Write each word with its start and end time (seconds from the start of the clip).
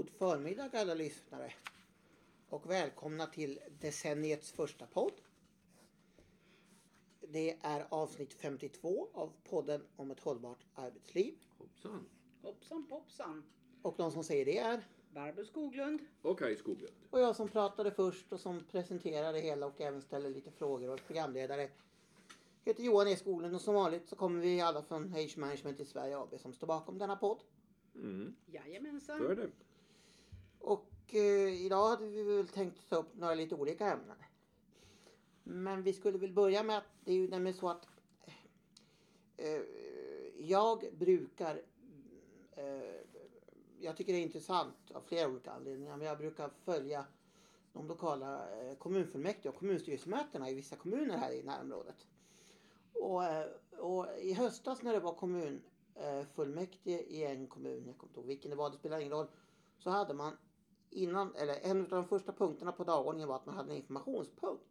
God 0.00 0.10
förmiddag 0.10 0.70
alla 0.72 0.94
lyssnare. 0.94 1.52
Och 2.48 2.70
välkomna 2.70 3.26
till 3.26 3.58
decenniets 3.80 4.52
första 4.52 4.86
podd. 4.86 5.12
Det 7.20 7.58
är 7.62 7.86
avsnitt 7.88 8.34
52 8.34 9.08
av 9.14 9.32
podden 9.50 9.82
om 9.96 10.10
ett 10.10 10.20
hållbart 10.20 10.66
arbetsliv. 10.74 11.34
Hoppsan. 11.58 12.06
Hoppsan 12.42 12.86
poppsan. 12.86 13.42
Och 13.82 13.94
de 13.96 14.12
som 14.12 14.24
säger 14.24 14.44
det 14.44 14.58
är 14.58 14.86
Barbro 15.14 15.44
Skoglund. 15.44 16.00
Och 16.22 16.38
Kaj 16.38 16.56
Skoglund. 16.56 16.94
och 17.10 17.20
jag 17.20 17.36
som 17.36 17.48
pratade 17.48 17.90
först 17.90 18.32
och 18.32 18.40
som 18.40 18.64
presenterade 18.70 19.32
det 19.32 19.40
hela 19.40 19.66
och 19.66 19.80
även 19.80 20.02
ställer 20.02 20.30
lite 20.30 20.50
frågor 20.50 20.90
och 20.90 21.00
programledare 21.06 21.70
heter 22.64 22.82
Johan 22.82 23.08
E 23.08 23.16
Skoglund 23.16 23.54
och 23.54 23.60
som 23.60 23.74
vanligt 23.74 24.08
så 24.08 24.16
kommer 24.16 24.40
vi 24.40 24.60
alla 24.60 24.82
från 24.82 25.14
Age 25.14 25.38
Management 25.38 25.80
i 25.80 25.84
Sverige 25.84 26.18
AB 26.18 26.40
som 26.40 26.52
står 26.52 26.66
bakom 26.66 26.98
denna 26.98 27.16
podd. 27.16 27.42
Mm. 27.94 28.36
Jajamensan. 28.46 29.18
Så 29.18 29.28
är 29.28 29.36
det. 29.36 29.50
Och 30.60 31.14
eh, 31.14 31.64
idag 31.64 31.88
hade 31.88 32.06
vi 32.06 32.22
väl 32.22 32.48
tänkt 32.48 32.88
ta 32.88 32.96
upp 32.96 33.16
några 33.16 33.34
lite 33.34 33.54
olika 33.54 33.86
ämnen. 33.86 34.16
Men 35.42 35.82
vi 35.82 35.92
skulle 35.92 36.18
väl 36.18 36.32
börja 36.32 36.62
med 36.62 36.78
att 36.78 36.88
det 37.04 37.12
är 37.12 37.16
ju 37.16 37.28
nämligen 37.28 37.58
så 37.58 37.68
att 37.68 37.86
eh, 39.36 39.62
jag 40.38 40.84
brukar 40.98 41.62
eh, 42.52 43.00
jag 43.80 43.96
tycker 43.96 44.12
det 44.12 44.18
är 44.18 44.22
intressant 44.22 44.90
av 44.94 45.00
flera 45.00 45.28
olika 45.28 45.50
anledningar 45.50 45.96
men 45.96 46.06
jag 46.06 46.18
brukar 46.18 46.50
följa 46.64 47.06
de 47.72 47.88
lokala 47.88 48.60
eh, 48.60 48.76
kommunfullmäktige 48.76 49.48
och 49.48 49.54
kommunstyrelsemötena 49.58 50.50
i 50.50 50.54
vissa 50.54 50.76
kommuner 50.76 51.16
här 51.16 51.32
i 51.32 51.42
närområdet. 51.42 52.06
Och, 52.92 53.24
eh, 53.24 53.46
och 53.78 54.06
i 54.18 54.32
höstas 54.32 54.82
när 54.82 54.92
det 54.92 55.00
var 55.00 55.14
kommunfullmäktige 55.14 57.00
i 57.00 57.24
en 57.24 57.46
kommun, 57.46 57.84
jag 57.86 57.98
kommer 57.98 58.10
inte 58.10 58.20
ihåg 58.20 58.26
vilken 58.26 58.50
det 58.50 58.56
var, 58.56 58.70
det 58.70 58.76
spelar 58.76 58.98
ingen 58.98 59.12
roll, 59.12 59.26
så 59.78 59.90
hade 59.90 60.14
man 60.14 60.36
innan, 60.90 61.34
eller 61.34 61.54
en 61.62 61.80
av 61.80 61.88
de 61.88 62.04
första 62.04 62.32
punkterna 62.32 62.72
på 62.72 62.84
dagordningen 62.84 63.28
var 63.28 63.36
att 63.36 63.46
man 63.46 63.54
hade 63.54 63.70
en 63.70 63.76
informationspunkt. 63.76 64.64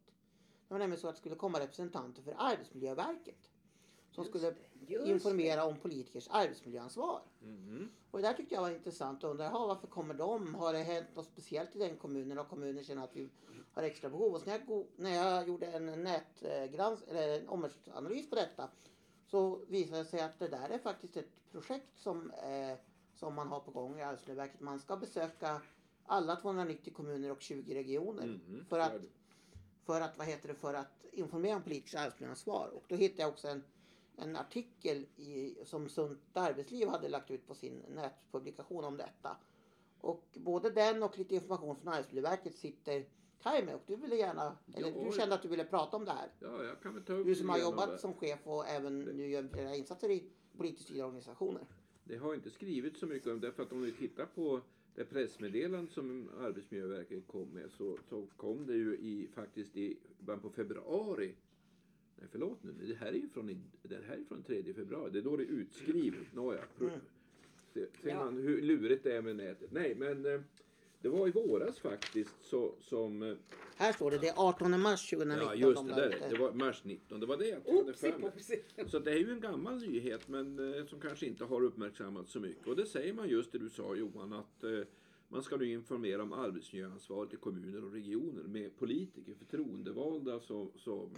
Det 0.67 0.73
var 0.73 0.79
nämligen 0.79 1.01
så 1.01 1.07
att 1.07 1.15
det 1.15 1.19
skulle 1.19 1.35
komma 1.35 1.59
representanter 1.59 2.21
för 2.21 2.35
Arbetsmiljöverket 2.37 3.49
som 4.11 4.23
Just 4.23 4.37
skulle 4.37 4.51
det, 4.51 4.93
just 4.93 5.07
informera 5.07 5.65
om 5.65 5.77
politikers 5.77 6.27
arbetsmiljöansvar. 6.31 7.21
Mm. 7.43 7.89
Och 8.11 8.19
det 8.21 8.27
där 8.27 8.33
tyckte 8.33 8.55
jag 8.55 8.61
var 8.61 8.69
intressant 8.69 9.23
och 9.23 9.29
undrar, 9.29 9.45
jaha, 9.45 9.67
varför 9.67 9.87
kommer 9.87 10.13
de? 10.13 10.55
Har 10.55 10.73
det 10.73 10.79
hänt 10.79 11.07
något 11.15 11.25
speciellt 11.25 11.75
i 11.75 11.79
den 11.79 11.97
kommunen? 11.97 12.37
Har 12.37 12.45
kommunen 12.45 12.83
känner 12.83 13.03
att 13.03 13.15
vi 13.15 13.29
har 13.73 13.83
extra 13.83 14.09
behov? 14.09 14.33
Och 14.33 14.39
så 14.41 14.45
när 14.45 14.53
jag, 14.57 14.65
go- 14.67 14.87
när 14.95 15.15
jag 15.15 15.47
gjorde 15.47 15.65
en 15.65 16.03
nätgrans, 16.03 17.03
eller 17.03 17.39
en 17.39 17.49
omvärldsanalys 17.49 18.29
på 18.29 18.35
detta 18.35 18.69
så 19.25 19.61
visade 19.67 20.03
det 20.03 20.05
sig 20.05 20.21
att 20.21 20.39
det 20.39 20.47
där 20.47 20.69
är 20.69 20.77
faktiskt 20.77 21.17
ett 21.17 21.51
projekt 21.51 21.97
som, 21.99 22.31
eh, 22.31 22.77
som 23.15 23.35
man 23.35 23.47
har 23.47 23.59
på 23.59 23.71
gång 23.71 23.99
i 23.99 24.03
Arbetsmiljöverket. 24.03 24.61
Man 24.61 24.79
ska 24.79 24.97
besöka 24.97 25.61
alla 26.09 26.35
290 26.35 26.93
kommuner 26.93 27.31
och 27.31 27.41
20 27.41 27.75
regioner 27.75 28.23
Mm. 28.23 28.65
för 28.69 28.79
att 28.79 28.93
för 29.85 30.01
att, 30.01 30.17
vad 30.17 30.27
heter 30.27 30.47
det, 30.47 30.55
för 30.55 30.73
att 30.73 31.05
informera 31.11 31.55
om 31.55 31.63
politikers 31.63 31.95
arbetsmiljöansvar. 31.95 32.67
Och 32.75 32.83
då 32.87 32.95
hittade 32.95 33.21
jag 33.21 33.29
också 33.29 33.47
en, 33.47 33.63
en 34.17 34.35
artikel 34.35 35.05
i, 35.17 35.55
som 35.65 35.89
Sunt 35.89 36.19
Arbetsliv 36.33 36.87
hade 36.87 37.09
lagt 37.09 37.31
ut 37.31 37.47
på 37.47 37.55
sin 37.55 37.83
nätpublikation 37.95 38.83
om 38.83 38.97
detta. 38.97 39.37
Och 40.01 40.23
både 40.33 40.69
den 40.69 41.03
och 41.03 41.17
lite 41.17 41.35
information 41.35 41.75
från 41.75 41.93
Arbetsmiljöverket 41.93 42.55
sitter 42.57 43.05
Kaj 43.43 43.65
med 43.65 43.75
och 43.75 43.81
du 43.85 43.95
ville 43.95 44.15
gärna, 44.15 44.57
eller 44.75 44.87
Ja. 44.89 45.03
du 45.11 45.17
kände 45.17 45.35
att 45.35 45.41
du 45.41 45.47
ville 45.47 45.63
prata 45.65 45.97
om 45.97 46.05
det 46.05 46.11
här. 46.11 46.29
Ja, 46.39 46.63
jag 46.63 46.81
kan 46.81 46.93
väl 46.93 47.03
ta 47.03 47.13
upp 47.13 47.25
Du 47.25 47.35
som 47.35 47.49
har 47.49 47.57
jobbat 47.59 47.89
det. 47.89 47.97
som 47.97 48.13
chef 48.13 48.39
och 48.43 48.67
även 48.67 48.99
nu 48.99 49.27
gör 49.29 49.47
flera 49.53 49.75
insatser 49.75 50.09
i 50.11 50.23
politiskt 50.57 50.83
styrda 50.89 51.05
organisationer. 51.05 51.61
Det 52.03 52.17
har 52.17 52.33
inte 52.33 52.49
skrivit 52.49 52.97
så 52.97 53.05
mycket 53.05 53.27
om 53.31 53.39
det 53.39 53.51
för 53.51 53.63
att 53.63 53.71
om 53.71 53.81
vi 53.81 53.91
tittar 53.91 54.25
på 54.25 54.61
det 54.99 55.05
pressmeddelande 55.05 55.91
som 55.91 56.29
Arbetsmiljöverket 56.39 57.27
kom 57.27 57.47
med 57.47 57.71
så, 57.71 57.97
så 58.09 58.27
kom 58.37 58.65
det 58.65 58.75
ju 58.75 58.95
i, 58.95 59.27
faktiskt 59.33 59.77
i 59.77 59.97
början 60.19 60.41
på 60.41 60.49
februari. 60.49 61.33
Nej 62.15 62.27
förlåt 62.31 62.63
nu, 62.63 62.73
det 62.87 62.95
här 62.95 63.07
är 63.07 63.13
ju 63.13 63.29
från, 63.29 63.47
det 63.81 63.95
här 64.07 64.17
är 64.17 64.23
från 64.23 64.43
3 64.43 64.73
februari. 64.73 65.11
Det 65.11 65.19
är 65.19 65.23
då 65.23 65.37
det 65.37 65.43
är 65.43 65.47
utskrivet. 65.47 66.33
Nåja. 66.33 66.63
Mm. 66.79 66.91
Ser, 67.73 68.15
man 68.15 68.37
hur 68.37 68.61
lurigt 68.61 69.03
det 69.03 69.17
är 69.17 69.21
med 69.21 69.35
nätet? 69.35 69.71
Nej 69.71 69.95
men 69.95 70.25
eh, 70.25 70.41
det 71.01 71.09
var 71.09 71.27
i 71.27 71.31
våras 71.31 71.79
faktiskt 71.79 72.35
så, 72.41 72.75
som 72.81 73.21
eh, 73.23 73.35
Här 73.75 73.93
står 73.93 74.11
det, 74.11 74.17
det 74.17 74.27
är 74.27 74.33
18 74.37 74.81
mars 74.81 75.09
2019. 75.09 75.47
Ja 75.47 75.55
just 75.55 75.75
de 75.75 75.87
det, 75.87 75.95
där, 75.95 76.29
det. 76.29 76.37
var 76.37 76.51
mars 76.53 76.83
19. 76.83 77.19
Det 77.19 77.25
var 77.25 77.37
det 77.37 77.47
jag 77.47 77.65
trodde 77.65 77.91
Oopsie 77.91 78.11
för 78.11 78.19
mig. 78.19 78.31
poopsie. 78.31 78.61
Så 78.87 78.99
det 78.99 79.11
är 79.11 79.17
ju 79.17 79.31
en 79.31 79.39
gammal 79.39 79.77
nyhet 79.77 80.27
men 80.27 80.75
eh, 80.79 80.85
som 80.85 80.99
kanske 80.99 81.25
inte 81.25 81.45
har 81.45 81.63
uppmärksammats 81.63 82.31
så 82.31 82.39
mycket. 82.39 82.67
Och 82.67 82.75
det 82.75 82.85
säger 82.85 83.13
man 83.13 83.29
just 83.29 83.51
det 83.51 83.57
du 83.59 83.69
sa 83.69 83.95
Johan 83.95 84.33
att 84.33 84.63
eh, 84.63 84.71
man 85.27 85.43
ska 85.43 85.57
nu 85.57 85.71
informera 85.71 86.23
om 86.23 86.33
arbetsmiljöansvaret 86.33 87.33
i 87.33 87.37
kommuner 87.37 87.83
och 87.83 87.91
regioner 87.93 88.43
med 88.43 88.77
politiker, 88.77 89.33
förtroendevalda 89.33 90.39
som, 90.39 90.71
som 90.75 91.09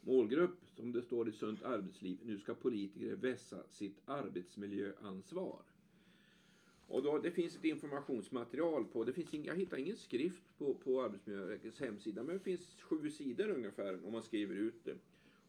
målgrupp. 0.00 0.58
Som 0.76 0.92
det 0.92 1.02
står 1.02 1.28
i 1.28 1.32
Sunt 1.32 1.62
arbetsliv. 1.62 2.18
Nu 2.22 2.38
ska 2.38 2.54
politiker 2.54 3.16
vässa 3.16 3.56
sitt 3.70 3.96
arbetsmiljöansvar. 4.04 5.62
Och 6.90 7.02
då, 7.02 7.18
det 7.18 7.30
finns 7.30 7.56
ett 7.56 7.64
informationsmaterial 7.64 8.84
på, 8.84 9.04
det 9.04 9.12
finns 9.12 9.34
jag 9.34 9.56
hittar 9.56 9.76
ingen 9.76 9.96
skrift 9.96 10.58
på, 10.58 10.74
på 10.74 11.02
Arbetsmiljöverkets 11.02 11.80
hemsida, 11.80 12.22
men 12.22 12.34
det 12.34 12.44
finns 12.44 12.80
sju 12.80 13.10
sidor 13.10 13.48
ungefär 13.48 14.06
om 14.06 14.12
man 14.12 14.22
skriver 14.22 14.54
ut 14.54 14.84
det 14.84 14.94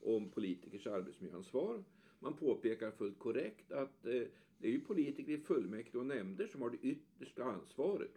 om 0.02 0.30
politikers 0.30 0.88
arbetsmiljöansvar. 0.88 1.84
Man 2.20 2.34
påpekar 2.34 2.92
fullt 2.92 3.20
korrekt 3.20 3.72
att 3.72 4.06
eh, 4.06 4.22
det 4.58 4.68
är 4.68 4.72
ju 4.72 4.80
politiker 4.80 5.32
i 5.32 5.38
fullmäktige 5.38 5.98
och 6.00 6.06
nämnder 6.06 6.48
som 6.48 6.62
har 6.62 6.70
det 6.70 6.78
yttersta 6.82 7.44
ansvaret. 7.44 8.12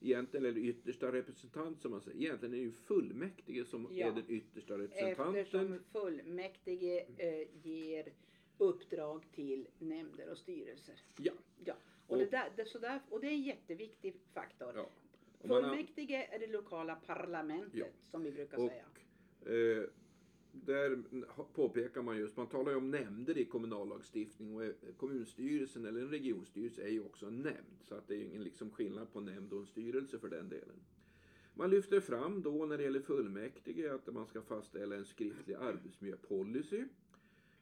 Egentligen 0.00 0.54
det 0.54 0.60
yttersta 0.60 1.12
representant 1.12 1.80
som 1.80 1.90
man 1.90 2.00
säger. 2.00 2.20
Egentligen 2.20 2.54
är 2.54 2.58
det 2.58 2.64
ju 2.64 2.72
fullmäktige 2.72 3.64
som 3.64 3.88
Ja. 3.90 4.06
är 4.06 4.12
den 4.12 4.24
yttersta 4.28 4.78
representanten. 4.78 5.36
Eftersom 5.40 5.78
fullmäktige 5.92 7.06
eh, 7.16 7.48
ger 7.62 8.12
uppdrag 8.58 9.26
till 9.32 9.66
nämnder 9.78 10.30
och 10.30 10.38
styrelser. 10.38 10.94
Ja. 11.16 11.32
Ja. 11.64 11.74
Och, 12.08 12.18
det, 12.18 12.30
där, 12.30 12.52
det, 12.56 12.64
så 12.64 12.78
där, 12.78 13.00
och 13.10 13.20
det 13.20 13.26
är 13.26 13.30
en 13.30 13.42
jätteviktig 13.42 14.14
faktor. 14.34 14.72
ja. 14.74 14.88
Fullmäktige 15.40 16.28
är 16.32 16.38
det 16.38 16.46
lokala 16.46 16.94
parlamentet 16.94 17.74
Ja. 17.74 17.86
som 18.10 18.22
vi 18.22 18.30
brukar 18.32 18.58
Och 18.58 18.70
säga. 18.70 18.84
eh, 19.78 19.84
där 20.52 21.02
påpekar 21.54 22.02
man 22.02 22.18
just, 22.18 22.36
man 22.36 22.46
talar 22.46 22.70
ju 22.70 22.76
om 22.78 22.90
nämnder 22.90 23.38
i 23.38 23.44
kommunallagstiftning 23.44 24.54
och 24.56 24.64
eh, 24.64 24.72
kommunstyrelsen 24.96 25.84
eller 25.86 26.00
en 26.00 26.10
regionstyrelse 26.10 26.82
är 26.82 26.88
ju 26.88 27.00
också 27.00 27.26
en 27.26 27.42
nämnd. 27.42 27.78
Så 27.82 27.94
att 27.94 28.08
det 28.08 28.14
är 28.14 28.18
ju 28.18 28.24
ingen 28.24 28.42
liksom 28.44 28.70
skillnad 28.70 29.12
på 29.12 29.20
nämnd 29.20 29.52
och 29.52 29.60
en 29.60 29.66
styrelse 29.66 30.18
för 30.18 30.28
den 30.28 30.48
delen. 30.48 30.80
Man 31.54 31.70
lyfter 31.70 32.00
fram 32.00 32.42
då 32.42 32.66
när 32.66 32.76
det 32.78 32.84
gäller 32.84 33.00
fullmäktige 33.00 33.94
att 33.94 34.14
man 34.14 34.26
ska 34.26 34.42
fastställa 34.42 34.96
en 34.96 35.04
skriftlig 35.04 35.54
arbetsmiljöpolicy. 35.54 36.84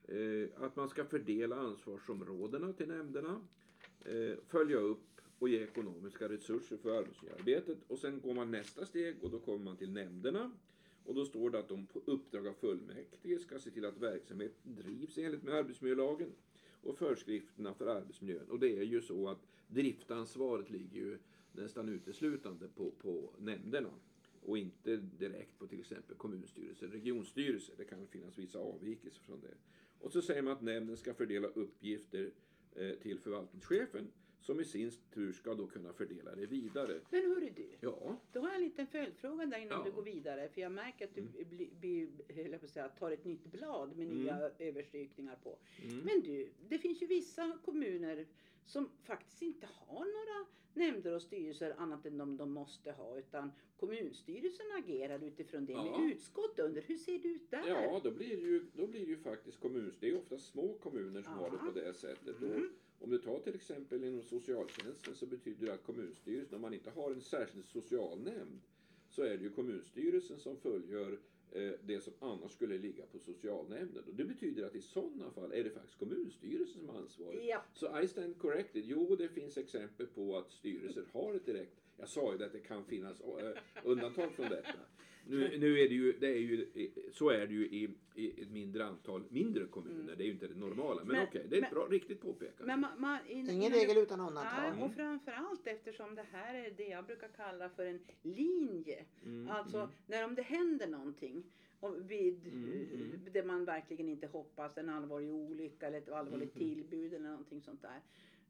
Eh, 0.09 0.49
att 0.65 0.77
man 0.77 0.89
ska 0.89 1.05
fördela 1.05 1.57
ansvarsområdena 1.57 2.73
till 2.73 2.89
nämnderna. 2.89 3.47
Eh, 4.09 4.39
följa 4.49 4.77
upp 4.77 5.21
och 5.39 5.49
ge 5.49 5.63
ekonomiska 5.63 6.29
resurser 6.29 6.77
för 6.77 6.99
arbetsmiljöarbetet. 6.99 7.79
Och 7.89 7.99
sen 7.99 8.21
går 8.21 8.35
man 8.35 8.51
nästa 8.51 8.87
steg 8.87 9.17
och 9.23 9.31
då 9.31 9.39
kommer 9.39 9.65
man 9.65 9.77
till 9.77 9.91
nämnderna. 9.91 10.53
Och 11.05 11.15
då 11.15 11.25
står 11.25 11.51
det 11.51 11.59
att 11.59 11.69
de 11.69 11.87
på 11.87 12.03
uppdrag 12.05 12.47
av 12.47 12.53
fullmäktige 12.53 13.39
ska 13.39 13.59
se 13.59 13.71
till 13.71 13.85
att 13.85 13.99
verksamheten 13.99 14.75
drivs 14.75 15.19
enligt 15.19 15.43
med 15.43 15.55
arbetsmiljölagen 15.55 16.33
och 16.83 16.99
föreskrifterna 16.99 17.75
för 17.75 17.87
arbetsmiljön. 17.87 18.51
Och 18.51 18.59
det 18.59 18.79
är 18.79 18.83
ju 18.83 19.03
så 19.03 19.29
att 19.29 19.47
driftansvaret 19.69 20.71
ligger 20.71 21.01
ju 21.01 21.19
nästan 21.53 21.89
uteslutande 21.89 22.69
på, 22.69 22.91
på 22.91 23.31
nämnderna 23.39 23.91
och 24.43 24.59
inte 24.59 24.97
direkt 24.97 25.59
på 25.59 25.67
till 25.67 25.81
exempel 25.81 26.17
kommunstyrelse, 26.17 26.87
regionstyrelse. 26.87 27.73
Det 27.77 27.85
kan 27.85 28.07
finnas 28.07 28.39
vissa 28.39 28.59
avvikelser 28.59 29.23
från 29.23 29.41
det. 29.41 29.55
Och 29.99 30.13
så 30.13 30.23
säger 30.23 30.43
man 30.43 30.53
att 30.53 30.63
nämnden 30.63 30.97
ska 30.97 31.15
fördela 31.15 31.49
uppgifter 31.49 32.25
eh, 32.25 32.31
till 33.03 33.19
förvaltningschefen 33.21 34.09
som 34.41 34.61
i 34.61 34.65
sin 34.65 34.91
tur 35.15 35.33
ska 35.33 35.55
då 35.55 35.67
kunna 35.67 35.93
fördela 35.93 36.35
det 36.35 36.47
vidare. 36.47 37.01
Men 37.11 37.23
hörru 37.23 37.51
du, 37.57 37.69
Ja, 37.81 38.17
då 38.33 38.41
har 38.41 38.49
jag 38.49 38.57
en 38.57 38.63
liten 38.63 38.87
följdfråga 38.87 39.47
där 39.47 39.59
innan 39.59 39.69
Ja. 39.69 39.75
Mm. 39.75 39.85
du 39.91 39.97
går 39.97 40.03
vidare. 40.03 40.49
För 40.49 40.61
jag 40.61 40.73
märker 40.73 41.05
att 41.05 41.15
du 41.15 41.23
bli, 41.45 41.71
bli, 41.81 42.09
jag 42.53 42.61
på 42.61 42.69
säga, 42.69 42.89
tar 42.89 43.11
ett 43.11 43.25
nytt 43.25 43.45
blad 43.45 43.97
med 43.97 44.07
nya 44.07 44.51
överstrykningar 44.59 45.37
på. 45.43 45.59
Mm. 45.83 45.99
Men 45.99 46.21
du, 46.21 46.49
det 46.69 46.79
finns 46.79 47.03
ju 47.03 47.07
vissa 47.07 47.59
kommuner 47.65 48.27
som 48.67 48.89
faktiskt 49.05 49.43
inte 49.43 49.69
har 49.87 49.99
några 50.05 50.47
nämnder 50.75 51.15
och 51.15 51.23
styrelser 51.23 51.75
annat 51.79 52.07
än 52.07 52.19
de 52.19 52.37
de 52.37 52.51
måste 52.53 52.93
ha. 52.93 53.19
Utan 53.19 53.53
kommunstyrelsen 53.77 54.67
agerar 54.79 55.25
utifrån 55.25 55.67
det 55.67 55.73
Ja. 55.73 55.99
med 55.99 56.11
utskott 56.11 56.59
under. 56.59 56.83
Hur 56.83 56.97
ser 56.99 57.19
det 57.19 57.29
ut 57.29 57.51
där? 57.51 57.69
Ja, 57.69 58.01
då 58.05 58.11
blir 58.11 58.37
det 58.37 58.43
ju, 58.43 58.67
då 58.77 58.87
blir 58.87 59.07
ju 59.09 59.17
faktiskt 59.17 59.61
kommuns... 59.61 59.95
Det 60.01 60.09
är 60.09 60.17
ofta 60.19 60.39
små 60.39 60.75
kommuner 60.79 61.23
som 61.23 61.33
har 61.33 61.51
det 61.51 61.57
Ja. 61.63 61.73
på 61.73 61.79
det 61.81 61.95
sättet. 61.95 62.43
Mm. 62.43 62.71
Om 63.01 63.11
du 63.11 63.19
tar 63.19 63.39
till 63.39 63.55
exempel 63.55 64.05
inom 64.05 64.23
socialtjänsten 64.23 65.15
så 65.15 65.27
betyder 65.27 65.67
det 65.67 65.75
att 65.75 65.85
kommunstyrelsen, 65.87 66.55
om 66.57 66.63
man 66.63 66.75
inte 66.75 66.91
har 66.91 67.11
en 67.11 67.21
särskild 67.21 67.67
socialnämnd, 67.67 68.61
så 69.09 69.23
är 69.23 69.37
det 69.37 69.43
ju 69.45 69.51
kommunstyrelsen 69.51 70.39
som 70.39 70.57
fullgör 70.57 71.19
det 71.83 72.01
som 72.05 72.13
annars 72.21 72.53
skulle 72.53 72.79
ligga 72.79 73.07
på 73.07 73.19
socialnämnden. 73.19 74.05
Och 74.05 74.15
det 74.15 74.25
betyder 74.25 74.67
att 74.67 74.75
i 74.75 74.83
sådana 74.83 75.31
fall 75.31 75.53
är 75.53 75.65
det 75.65 75.71
faktiskt 75.71 75.99
kommunstyrelsen 75.99 76.81
som 76.81 76.97
är 76.97 76.99
ansvarig. 76.99 77.49
Ja. 77.49 77.63
Så 77.75 78.01
I 78.01 78.09
stand 78.09 78.39
corrected. 78.39 78.83
Jo, 78.87 79.17
det 79.17 79.29
finns 79.29 79.59
exempel 79.59 80.07
på 80.07 80.37
att 80.39 80.51
styrelser 80.51 81.05
har 81.13 81.35
ett 81.35 81.47
direkt... 81.47 81.81
Jag 81.97 82.09
sa 82.09 82.35
ju 82.35 82.45
att 82.45 82.53
det 82.53 82.61
kan 82.61 82.85
finnas 82.85 83.21
eh, 83.21 83.63
undantag 83.85 84.33
från 84.33 84.49
detta. 84.49 84.79
Nu, 85.29 85.59
nu 85.59 85.79
är 85.81 85.89
det 85.89 85.95
ju, 85.95 86.13
det 86.13 86.27
är 86.27 86.39
ju, 86.39 86.67
så 87.13 87.31
är 87.31 87.47
det 87.47 87.53
ju 87.55 87.67
i, 87.67 87.89
i 88.15 88.43
ett 88.43 88.51
mindre 88.51 88.85
antal 88.85 89.25
mindre 89.31 89.65
kommuner. 89.65 90.15
Det 90.17 90.23
är 90.23 90.27
ju 90.27 90.33
inte 90.33 90.47
det 90.49 90.55
normala. 90.55 91.05
Men, 91.05 91.17
Men- 91.17 91.27
okej, 91.29 91.47
det 91.49 91.55
är 91.57 91.59
ett 91.59 91.63
men- 91.63 91.75
bra, 91.75 91.87
riktigt 91.91 92.21
påpekande. 92.21 92.65
Men 92.67 92.81
man, 92.81 93.01
man, 93.01 93.19
in, 93.29 93.51
Ingen 93.51 93.73
regel 93.73 93.97
utan 93.99 94.21
undantag. 94.21 94.73
Nej, 94.77 94.85
och 94.85 94.93
framförallt 94.95 95.67
eftersom 95.67 96.15
det 96.15 96.25
här 96.33 96.55
är 96.55 96.71
det 96.77 96.89
jag 96.89 97.05
brukar 97.07 97.29
kalla 97.29 97.69
för 97.69 97.87
en 97.87 98.01
linje. 98.23 99.05
Mm, 99.25 99.49
Alltså 99.51 99.77
mm. 99.79 99.91
när 100.07 100.25
om 100.25 100.35
det 100.35 100.43
händer 100.43 100.87
någonting 100.87 101.43
vid, 102.09 102.47
Mm, 102.47 102.87
mm. 102.95 103.21
det 103.33 103.43
man 103.45 103.65
verkligen 103.65 104.09
inte 104.09 104.27
hoppas, 104.27 104.79
en 104.79 104.89
allvarlig 104.89 105.31
olycka 105.33 105.87
eller 105.87 105.99
ett 105.99 106.09
allvarligt 106.09 106.57
Mm, 106.57 106.69
tillbud 106.75 107.15
eller 107.15 107.29
någonting 107.29 107.63
sånt 107.63 107.83
där. 107.83 108.01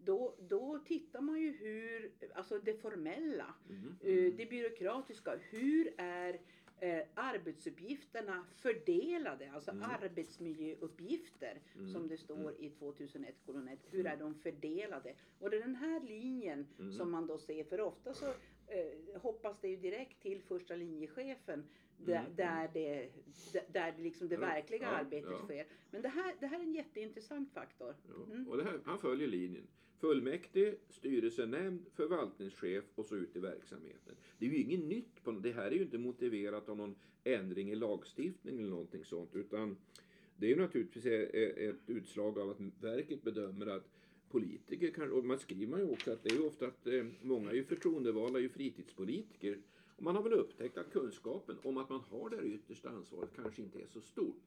Då, 0.04 0.34
då 0.48 0.78
tittar 0.86 1.20
man 1.20 1.40
ju 1.40 1.50
hur, 1.52 2.10
alltså 2.34 2.58
det 2.58 2.74
formella, 2.74 3.54
Mm, 3.70 3.84
eh, 4.00 4.34
det 4.36 4.50
byråkratiska, 4.50 5.36
hur 5.50 5.92
är 5.96 6.38
eh, 6.80 7.02
arbetsuppgifterna 7.14 8.46
fördelade, 8.56 9.50
alltså 9.54 9.70
Mm. 9.70 9.82
arbetsmiljöuppgifter 9.90 11.60
Mm, 11.74 11.88
som 11.88 12.08
det 12.08 12.16
står 12.16 12.52
i 12.60 12.70
2001 12.70 13.34
kolon 13.46 13.68
1. 13.68 13.78
Hur 13.90 14.06
är 14.06 14.16
de 14.16 14.34
fördelade? 14.34 15.14
Och 15.38 15.50
det 15.50 15.56
är 15.56 15.60
den 15.60 15.76
här 15.76 16.00
linjen 16.00 16.66
Mm. 16.78 16.92
som 16.92 17.10
man 17.10 17.26
då 17.26 17.38
ser, 17.38 17.64
för 17.64 17.80
ofta 17.80 18.14
så 18.14 18.26
eh, 18.66 19.20
hoppas 19.20 19.60
det 19.60 19.68
ju 19.68 19.76
direkt 19.76 20.22
till 20.22 20.42
första 20.42 20.76
linjechefen 20.76 21.64
där, 21.98 22.20
Mm. 22.20 22.34
där 22.36 22.70
det, 22.72 23.08
där, 23.72 23.92
det, 23.96 24.02
liksom 24.02 24.28
det 24.28 24.34
Ja, 24.34 24.40
verkliga 24.40 24.82
ja, 24.82 24.88
arbetet 24.88 25.30
ja. 25.30 25.44
sker. 25.44 25.66
Men 25.90 26.02
det 26.02 26.08
här, 26.08 26.34
det 26.40 26.46
här 26.46 26.58
är 26.58 26.62
en 26.62 26.74
jätteintressant 26.74 27.52
faktor. 27.52 27.94
Mm. 28.30 28.48
Och 28.48 28.62
här, 28.64 28.80
han 28.84 28.98
följer 28.98 29.28
linjen. 29.28 29.66
Fullmäktige, 29.98 30.74
styrelsenämnd, 30.88 31.86
förvaltningschef 31.94 32.84
och 32.94 33.06
så 33.06 33.16
ut 33.16 33.36
i 33.36 33.38
verksamheten. 33.38 34.14
Det 34.38 34.46
är 34.46 34.50
ju 34.50 34.56
inget 34.56 34.84
nytt. 34.84 35.24
På, 35.24 35.32
det 35.32 35.52
här 35.52 35.66
är 35.66 35.70
ju 35.70 35.82
inte 35.82 35.98
motiverat 35.98 36.68
av 36.68 36.76
någon 36.76 36.94
ändring 37.24 37.70
i 37.70 37.74
lagstiftning 37.74 38.58
eller 38.58 38.70
någonting 38.70 39.04
sånt. 39.04 39.34
Utan 39.34 39.76
det 40.36 40.46
är 40.46 40.50
ju 40.50 40.56
naturligtvis 40.56 41.06
ett 41.06 41.90
utslag 41.90 42.38
av 42.38 42.50
att 42.50 42.60
verket 42.80 43.22
bedömer 43.22 43.66
att 43.66 43.88
politiker 44.30 44.90
kan, 44.90 45.12
och 45.12 45.24
man 45.24 45.38
skriver 45.38 45.78
ju 45.78 45.90
också 45.90 46.12
att 46.12 46.22
det 46.22 46.30
är 46.30 46.34
ju 46.34 46.46
ofta 46.46 46.66
att 46.66 46.86
eh, 46.86 47.04
många 47.22 47.50
är 47.50 47.54
ju 47.54 47.64
förtroendevalda, 47.64 48.38
är 48.38 48.42
ju 48.42 48.48
fritidspolitiker. 48.48 49.58
Och 49.96 50.02
man 50.02 50.16
har 50.16 50.22
väl 50.22 50.32
upptäckt 50.32 50.78
att 50.78 50.92
kunskapen 50.92 51.56
om 51.62 51.76
att 51.76 51.88
man 51.88 52.00
har 52.00 52.30
det 52.30 52.36
här 52.36 52.44
yttersta 52.44 52.90
ansvaret 52.90 53.30
kanske 53.36 53.62
inte 53.62 53.78
är 53.78 53.86
så 53.86 54.00
stort. 54.00 54.42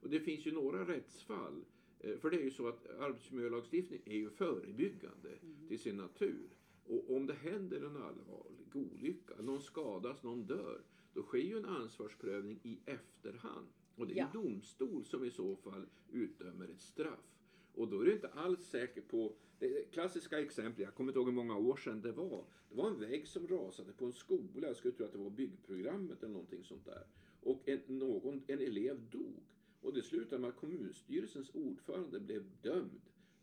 Och 0.00 0.10
det 0.10 0.20
finns 0.20 0.46
ju 0.46 0.52
några 0.52 0.88
rättsfall 0.88 1.64
för 2.00 2.30
det 2.30 2.36
är 2.36 2.44
ju 2.44 2.50
så 2.50 2.68
att 2.68 2.86
arbetsmiljölagstiftning 2.98 4.00
är 4.04 4.16
ju 4.16 4.30
förebyggande 4.30 5.30
till 5.68 5.78
sin 5.78 5.96
natur. 5.96 6.48
Och 6.84 7.16
om 7.16 7.26
det 7.26 7.34
händer 7.34 7.76
en 7.76 7.96
allvarlig 7.96 8.66
olycka, 8.74 9.34
någon 9.42 9.60
skadas, 9.60 10.22
någon 10.22 10.46
dör, 10.46 10.80
då 11.14 11.22
sker 11.22 11.38
ju 11.38 11.56
en 11.56 11.64
ansvarsprövning 11.64 12.60
i 12.62 12.78
efterhand. 12.86 13.66
Och 13.96 14.06
det 14.06 14.12
är 14.12 14.16
Ja. 14.18 14.28
domstol 14.32 15.04
som 15.04 15.24
i 15.24 15.30
så 15.30 15.56
fall 15.56 15.86
utdömer 16.12 16.68
ett 16.68 16.80
straff. 16.80 17.32
Och 17.74 17.88
då 17.88 18.00
är 18.00 18.04
det 18.04 18.12
inte 18.12 18.28
alls 18.28 18.66
säkert 18.66 19.08
på... 19.08 19.32
Det 19.58 19.92
klassiska 19.92 20.40
exempel, 20.40 20.82
jag 20.84 20.94
kommer 20.94 21.10
inte 21.10 21.18
ihåg 21.18 21.26
hur 21.28 21.34
många 21.34 21.56
år 21.56 21.76
sedan 21.76 22.00
det 22.00 22.12
var. 22.12 22.44
Det 22.68 22.74
var 22.76 22.88
en 22.90 23.00
vägg 23.00 23.26
som 23.28 23.48
rasade 23.48 23.92
på 23.92 24.04
en 24.04 24.12
skola, 24.12 24.66
jag 24.66 24.76
skulle 24.76 24.94
tro 24.94 25.06
att 25.06 25.12
det 25.12 25.18
var 25.18 25.30
byggprogrammet 25.30 26.22
eller 26.22 26.32
någonting 26.32 26.64
sånt 26.64 26.84
där. 26.84 27.06
Och 27.40 27.68
en, 27.68 27.80
någon, 27.86 28.42
en 28.46 28.58
elev 28.60 29.10
dog. 29.10 29.42
Och 29.86 29.94
det 29.94 30.02
slutade 30.02 30.40
med 30.40 30.50
att 30.50 30.56
kommunstyrelsens 30.56 31.50
ordförande 31.54 32.20
blev 32.20 32.44
dömd 32.62 33.00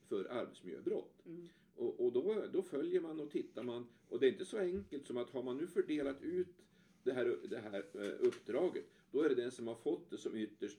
för 0.08 0.26
arbetsmiljöbrott. 0.26 1.26
Mm. 1.26 1.48
Och, 1.76 2.06
och 2.06 2.14
då, 2.14 2.46
då 2.54 2.62
följer 2.62 3.02
man 3.02 3.20
och 3.20 3.32
tittar 3.32 3.64
man. 3.64 3.88
Och 4.10 4.20
det 4.20 4.28
är 4.28 4.32
inte 4.32 4.46
så 4.46 4.58
enkelt 4.58 5.08
som 5.08 5.18
att 5.18 5.30
har 5.30 5.44
man 5.44 5.58
nu 5.58 5.68
fördelat 5.68 6.22
ut 6.22 6.56
det 7.04 7.14
här, 7.14 7.38
det 7.50 7.58
här 7.58 7.86
eh, 7.94 8.28
uppdraget, 8.28 8.86
då 9.12 9.22
är 9.22 9.30
det 9.30 9.36
den 9.36 9.52
som 9.52 9.68
har 9.68 9.76
fått 9.76 10.10
det 10.10 10.18
som 10.18 10.38
ytterst 10.38 10.78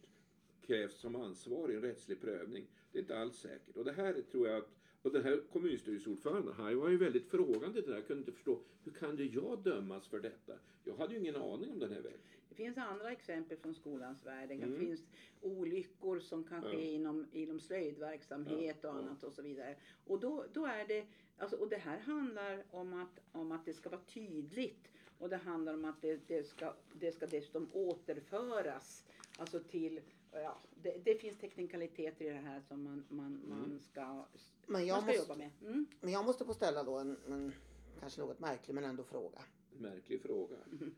krävs 0.66 0.94
som 0.94 1.16
ansvarig 1.16 1.75
i 1.75 1.76
en 1.76 1.82
rättslig 1.82 2.20
prövning. 2.20 2.67
Det 2.93 2.99
är 2.99 3.02
inte 3.02 3.19
alls 3.19 3.37
säkert. 3.37 3.76
Och 3.76 3.84
det 3.84 3.93
här 3.93 4.22
tror 4.31 4.49
jag 4.49 4.56
att 4.56 4.70
och 5.04 5.12
den 5.12 5.24
här 5.24 5.42
kommunstyrelseordföranden, 5.52 6.54
han 6.54 6.78
var 6.78 6.88
ju 6.88 6.96
väldigt 6.96 7.26
frågande 7.30 7.82
till 7.82 7.90
det 7.90 7.96
här. 7.96 8.02
Kunde 8.02 8.20
inte 8.20 8.32
förstå, 8.32 8.58
hur 8.84 8.92
kan 8.92 9.16
ju 9.16 9.24
jag 9.30 9.58
dömas 9.62 10.06
för 10.08 10.20
detta? 10.20 10.52
Jag 10.84 10.96
hade 10.96 11.14
ju 11.14 11.20
ingen 11.20 11.36
aning 11.36 11.70
om 11.72 11.78
den 11.78 11.92
här 11.92 12.00
vägen. 12.00 12.18
Det 12.48 12.54
finns 12.54 12.78
andra 12.78 13.12
exempel 13.12 13.56
från 13.56 13.74
skolans 13.74 14.26
värld. 14.26 14.48
Det 14.48 14.54
Mm. 14.54 14.78
finns 14.78 15.00
olyckor 15.40 16.18
som 16.20 16.44
kan 16.44 16.62
ske 16.62 16.68
Ja. 16.68 16.94
inom, 16.94 17.26
inom 17.32 17.60
slöjdverksamhet 17.60 18.76
Ja, 18.82 18.90
och 18.90 18.96
ja. 18.96 18.98
annat 18.98 19.22
och 19.24 19.32
så 19.32 19.42
vidare. 19.42 19.76
Och 20.06 20.20
då, 20.20 20.44
då 20.52 20.64
är 20.66 20.86
det, 20.88 21.06
alltså, 21.38 21.56
och 21.56 21.68
det 21.68 21.76
här 21.76 21.98
handlar 21.98 22.64
om 22.70 22.92
att, 23.02 23.20
om 23.32 23.52
att 23.52 23.64
det 23.64 23.72
ska 23.74 23.88
vara 23.90 24.00
tydligt. 24.00 24.88
Och 25.18 25.28
det 25.28 25.36
handlar 25.36 25.74
om 25.74 25.84
att 25.84 26.02
det, 26.02 26.20
det, 26.28 26.44
ska, 26.46 26.74
det 26.92 27.12
ska 27.12 27.26
dessutom 27.26 27.68
återföras 27.72 29.04
alltså 29.38 29.60
till 29.60 30.00
Ja, 30.34 30.56
det, 30.82 31.04
det 31.04 31.14
finns 31.14 31.38
teknikaliteter 31.38 32.25
i 32.25 32.28
det 32.28 32.34
här 32.34 32.60
som 32.60 32.82
man, 32.84 33.04
man, 33.08 33.26
Mm. 33.44 33.58
man 33.58 33.81
ska, 33.81 34.25
Men 34.66 34.86
jag, 34.86 34.94
man 34.94 35.02
ska 35.02 35.06
måste, 35.12 35.32
jobba 35.32 35.34
med. 35.34 35.50
Mm. 35.62 35.86
men 36.00 36.12
jag 36.12 36.25
måste 36.25 36.44
få 36.44 36.54
ställa 36.54 36.82
då 36.82 36.98
en, 36.98 37.16
en 37.26 37.52
kanske 38.00 38.20
något 38.20 38.40
märklig 38.40 38.75
men 38.75 38.84
ändå 38.84 39.04
fråga. 39.04 39.38
Märklig 39.72 40.22
fråga. 40.22 40.56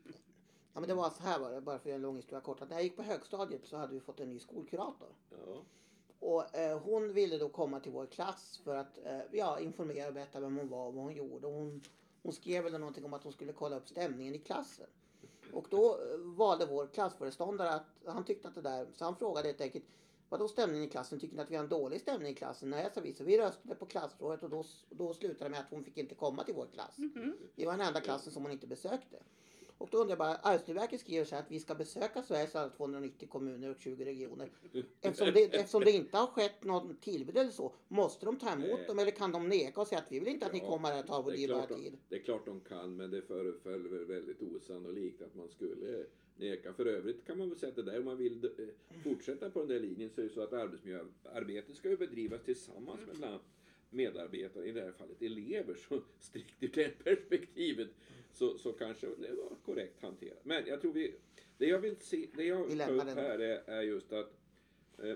Ja 0.73 0.79
men 0.81 0.89
det 0.89 0.95
var 0.95 1.09
så 1.09 1.23
här 1.23 1.39
var 1.39 1.51
det, 1.51 1.61
bara 1.61 1.79
för 1.79 1.83
att 1.83 1.85
göra 1.85 1.95
en 1.95 2.01
lång 2.01 2.15
historia 2.15 2.41
kort. 2.41 2.61
Att 2.61 2.69
när 2.69 2.75
jag 2.75 2.83
gick 2.83 2.95
på 2.95 3.03
högstadiet 3.03 3.65
så 3.65 3.77
hade 3.77 3.93
vi 3.93 3.99
fått 3.99 4.19
en 4.19 4.29
ny 4.29 4.39
skolkurator. 4.39 5.07
Ja. 5.29 5.63
Och 6.19 6.55
eh, 6.55 6.79
hon 6.79 7.13
ville 7.13 7.37
då 7.37 7.49
komma 7.49 7.79
till 7.79 7.91
vår 7.91 8.05
klass 8.05 8.61
för 8.63 8.75
att 8.75 8.97
eh, 9.05 9.19
ja, 9.31 9.59
informera 9.59 10.07
och 10.07 10.13
berätta 10.13 10.39
vem 10.39 10.57
hon 10.57 10.69
var 10.69 10.87
och 10.87 10.93
vad 10.93 11.03
hon 11.03 11.15
gjorde. 11.15 11.47
Och 11.47 11.53
hon, 11.53 11.81
hon 12.23 12.33
skrev 12.33 12.63
väl 12.63 12.73
någonting 12.79 13.05
om 13.05 13.13
att 13.13 13.23
hon 13.23 13.33
skulle 13.33 13.53
kolla 13.53 13.77
upp 13.77 13.87
stämningen 13.87 14.35
i 14.35 14.39
klassen. 14.39 14.87
Och 15.53 15.67
då 15.69 15.91
eh, 15.91 16.17
valde 16.17 16.65
vår 16.65 16.87
klassföreståndare 16.87 17.69
att 17.69 17.85
han 18.05 18.25
tyckte 18.25 18.47
att 18.47 18.55
det 18.55 18.61
där, 18.61 18.87
så 18.93 19.05
han 19.05 19.15
frågade 19.15 19.47
helt 19.47 19.61
enkelt 19.61 19.85
Vadå 20.29 20.47
stämningen 20.47 20.87
i 20.87 20.89
klassen? 20.89 21.19
Tycker 21.19 21.35
ni 21.35 21.41
att 21.41 21.51
vi 21.51 21.55
har 21.55 21.63
en 21.63 21.69
dålig 21.69 22.01
stämning 22.01 22.31
i 22.31 22.35
klassen? 22.35 22.69
Nej, 22.69 22.89
sa 22.93 23.01
vi. 23.01 23.13
Så 23.13 23.23
vi 23.23 23.37
röstade 23.37 23.75
på 23.75 23.85
klassrådet 23.85 24.43
och 24.43 24.49
då, 24.49 24.63
då 24.89 25.13
slutade 25.13 25.45
det 25.45 25.49
med 25.49 25.59
att 25.59 25.69
hon 25.69 25.83
fick 25.83 25.97
inte 25.97 26.15
komma 26.15 26.43
till 26.43 26.55
vår 26.55 26.67
klass. 26.73 26.97
Mhm. 26.97 27.37
Vi 27.55 27.65
var 27.65 27.71
den 27.71 27.87
enda 27.87 28.01
klassen 28.01 28.31
som 28.33 28.43
hon 28.43 28.51
inte 28.51 28.67
besökte. 28.67 29.17
Och 29.77 29.89
då 29.91 29.97
undrar 29.97 30.11
jag 30.11 30.17
bara, 30.17 30.35
Arbetsmiljöverket 30.35 30.99
skriver 30.99 31.25
så 31.25 31.35
här 31.35 31.41
att 31.41 31.51
vi 31.51 31.59
ska 31.59 31.75
besöka 31.75 32.23
Sveriges 32.23 32.55
alla 32.55 32.69
290 32.69 33.27
kommuner 33.27 33.69
och 33.69 33.79
20 33.79 34.05
regioner. 34.05 34.49
Eftersom 35.01 35.33
det, 35.33 35.55
eftersom 35.55 35.83
det 35.83 35.91
inte 35.91 36.17
har 36.17 36.27
skett 36.27 36.63
någon 36.63 36.97
tillbud 36.97 37.37
eller 37.37 37.51
så, 37.51 37.73
måste 37.87 38.25
de 38.25 38.39
ta 38.39 38.53
emot 38.53 38.67
Nej. 38.77 38.87
dem 38.87 38.99
eller 38.99 39.11
kan 39.11 39.31
de 39.31 39.49
neka 39.49 39.81
och 39.81 39.87
säga 39.87 39.99
att 39.99 40.11
vi 40.11 40.19
vill 40.19 40.27
inte 40.27 40.45
att 40.45 40.53
ni 40.53 40.59
Ja, 40.59 40.69
kommer 40.69 40.89
här 40.89 40.99
och 40.99 41.07
tar 41.07 41.23
vår 41.23 41.31
dyrbara 41.31 41.65
tid. 41.65 41.97
Det 42.09 42.15
är 42.15 42.19
klart 42.19 42.45
de 42.45 42.59
kan, 42.59 42.95
men 42.95 43.11
det 43.11 43.21
föreföll 43.21 43.87
väl 43.87 44.05
väldigt 44.05 44.41
osannolikt 44.41 45.21
att 45.21 45.35
man 45.35 45.49
skulle 45.49 46.05
neka. 46.35 46.73
För 46.73 46.85
övrigt 46.85 47.25
kan 47.25 47.37
man 47.37 47.49
väl 47.49 47.57
säga 47.57 47.69
att 47.69 47.75
det 47.75 47.83
där, 47.83 47.99
om 47.99 48.05
man 48.05 48.17
vill 48.17 48.45
eh, 48.45 49.01
fortsätta 49.03 49.49
på 49.49 49.59
den 49.59 49.67
där 49.67 49.79
linjen 49.79 50.09
så 50.09 50.21
är 50.21 50.25
det 50.25 50.31
så 50.31 50.41
att 50.41 50.53
arbetsmiljöarbetet 50.53 51.75
ska 51.75 51.89
ju 51.89 51.97
bedrivas 51.97 52.43
tillsammans 52.43 52.99
med 53.07 53.15
bland 53.15 53.33
annat 53.33 53.45
medarbetare, 53.89 54.65
i 54.65 54.71
det 54.71 54.81
här 54.81 54.91
fallet 54.91 55.21
elever. 55.21 55.75
Så 55.89 56.01
strikt 56.19 56.63
ur 56.63 56.71
det 56.73 57.03
perspektivet 57.03 57.89
så, 58.37 58.57
så 58.57 58.73
kanske 58.73 59.07
det 59.07 59.31
var 59.31 59.57
korrekt 59.65 60.01
hanterat. 60.01 60.39
Men 60.43 60.67
jag 60.67 60.81
tror 60.81 60.93
vi, 60.93 61.15
det 61.57 61.65
jag 61.65 61.79
vill 61.79 61.95
se, 61.99 62.27
det 62.35 62.43
jag 62.43 62.65
Vi 62.65 62.73
upp 62.73 63.01
här 63.15 63.39
är, 63.39 63.69
är 63.69 63.81
just 63.81 64.13
att 64.13 64.36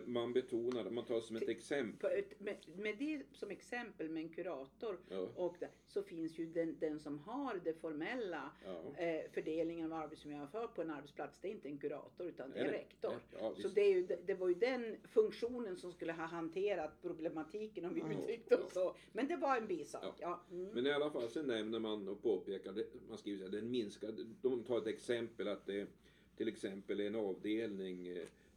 man 0.06 0.34
betonar, 0.34 0.90
man 0.90 1.06
tar 1.06 1.22
som 1.22 1.36
ett 1.36 1.50
exempel. 1.50 2.24
Med, 2.38 2.56
med 2.78 2.98
det 2.98 3.22
som 3.32 3.52
exempel 3.52 4.10
med 4.10 4.24
en 4.24 4.30
kurator 4.30 4.98
Ja, 5.10 5.28
och 5.36 5.56
det, 5.60 5.70
så 5.88 6.04
finns 6.04 6.40
ju 6.40 6.46
den, 6.46 6.78
den 6.80 7.00
som 7.00 7.20
har 7.20 7.62
det 7.64 7.74
formella 7.74 8.52
ja. 8.66 9.04
eh, 9.04 9.32
fördelningen 9.32 9.92
av 9.94 10.00
arbetsmiljön 10.04 10.48
för 10.48 10.68
på 10.68 10.82
en 10.82 10.90
arbetsplats. 10.90 11.40
Det 11.42 11.48
är 11.48 11.52
inte 11.52 11.68
en 11.68 11.78
kurator 11.78 12.28
utan 12.28 12.52
det 12.52 12.60
är 12.60 12.64
Nej, 12.64 12.72
rektor. 12.74 13.14
ja, 13.40 13.54
Så 13.58 13.68
det, 13.68 13.82
är 13.82 13.94
ju, 13.96 14.04
det, 14.06 14.20
det 14.26 14.34
var 14.34 14.48
ju 14.48 14.54
den 14.56 14.96
funktionen 15.04 15.78
som 15.78 15.92
skulle 15.94 16.14
ha 16.14 16.26
hanterat 16.26 17.02
problematiken 17.02 17.86
om 17.86 17.94
vi 17.94 18.02
Mm. 18.02 18.20
uttryckte 18.20 18.56
oss 18.58 18.74
så. 18.74 18.96
Men 19.14 19.28
det 19.28 19.36
var 19.36 19.58
en 19.58 19.68
bisak. 19.68 20.04
Ja. 20.04 20.14
Ja. 20.20 20.56
Mm. 20.58 20.70
Men 20.74 20.86
i 20.88 20.92
alla 20.92 21.12
fall 21.12 21.30
så 21.30 21.42
nämner 21.42 21.80
man 21.80 22.08
och 22.08 22.22
påpekar, 22.24 22.72
det- 22.74 22.88
man 23.10 23.18
skriver 23.18 23.38
så 23.40 23.44
här, 23.46 23.52
den 23.62 23.72
minskade, 23.72 24.24
de 24.42 24.64
tar 24.64 24.78
ett 24.78 24.88
exempel 24.88 25.48
att 25.48 25.66
det 25.66 25.88
till 26.36 26.48
exempel 26.48 27.00
är 27.00 27.08
en 27.08 27.16
avdelning 27.16 28.08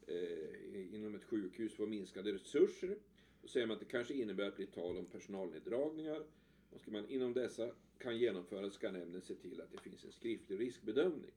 eh, 0.06 0.94
inom 0.94 1.14
ett 1.14 1.24
sjukhus 1.24 1.74
får 1.74 1.86
minskade 1.86 2.32
resurser. 2.32 2.96
Då 3.42 3.48
säger 3.48 3.66
man 3.66 3.74
att 3.74 3.80
det 3.80 3.86
kanske 3.86 4.14
innebär 4.14 4.44
att 4.48 4.56
det 4.56 4.64
blir 4.72 4.82
tal 4.82 4.96
om 4.98 5.06
personalneddragningar. 5.06 6.22
Och 6.70 6.80
ska 6.80 6.90
man 6.90 7.08
inom 7.08 7.32
dessa 7.34 7.70
kan 7.98 8.18
genomföras 8.18 8.74
ska 8.74 8.90
nämnden 8.90 9.22
se 9.22 9.34
till 9.34 9.60
att 9.60 9.72
det 9.72 9.78
finns 9.80 10.04
en 10.04 10.12
skriftlig 10.12 10.60
riskbedömning. 10.60 11.30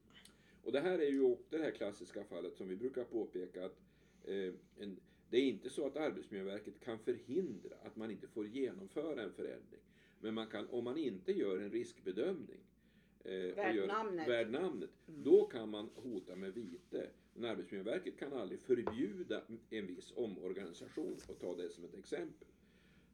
Och 0.62 0.72
det 0.72 0.80
här 0.80 0.98
är 0.98 1.10
ju 1.10 1.22
också 1.22 1.44
det 1.50 1.58
här 1.58 1.70
klassiska 1.70 2.24
fallet 2.24 2.56
som 2.56 2.68
vi 2.68 2.76
brukar 2.76 3.04
påpeka 3.04 3.64
att 3.64 3.78
eh, 4.24 4.52
en, 4.78 5.00
det 5.30 5.36
är 5.36 5.42
inte 5.42 5.70
så 5.70 5.86
att 5.86 5.96
Arbetsmiljöverket 5.96 6.80
kan 6.80 6.98
förhindra 6.98 7.74
att 7.82 7.96
man 7.96 8.10
inte 8.10 8.28
får 8.28 8.46
genomföra 8.46 9.22
en 9.22 9.32
förändring. 9.32 9.80
Men 10.20 10.34
man 10.34 10.46
kan, 10.46 10.68
om 10.68 10.84
man 10.84 10.96
inte 10.98 11.32
gör 11.32 11.58
en 11.58 11.70
riskbedömning, 11.70 12.60
eh, 13.24 13.32
och 13.50 13.58
Värd 13.58 13.86
namnet. 13.88 14.28
värd 14.28 14.50
namnet, 14.50 14.90
Mm. 15.08 15.22
då 15.22 15.46
kan 15.46 15.68
man 15.68 15.90
hota 15.94 16.36
med 16.36 16.54
vite. 16.54 17.10
Men 17.38 17.50
Arbetsmiljöverket 17.50 18.18
kan 18.18 18.32
aldrig 18.32 18.60
förbjuda 18.60 19.42
en 19.70 19.86
viss 19.86 20.12
omorganisation 20.16 21.16
och 21.28 21.38
ta 21.40 21.56
det 21.56 21.70
som 21.70 21.84
ett 21.84 21.94
exempel. 21.98 22.48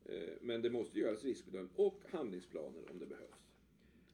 Eh, 0.05 0.29
Men 0.41 0.63
det 0.63 0.71
måste 0.71 0.99
göras 0.99 1.25
riskbedömning 1.25 1.73
och 1.77 2.01
handlingsplaner 2.11 2.91
om 2.91 2.99
det 2.99 3.07
behövs. 3.07 3.31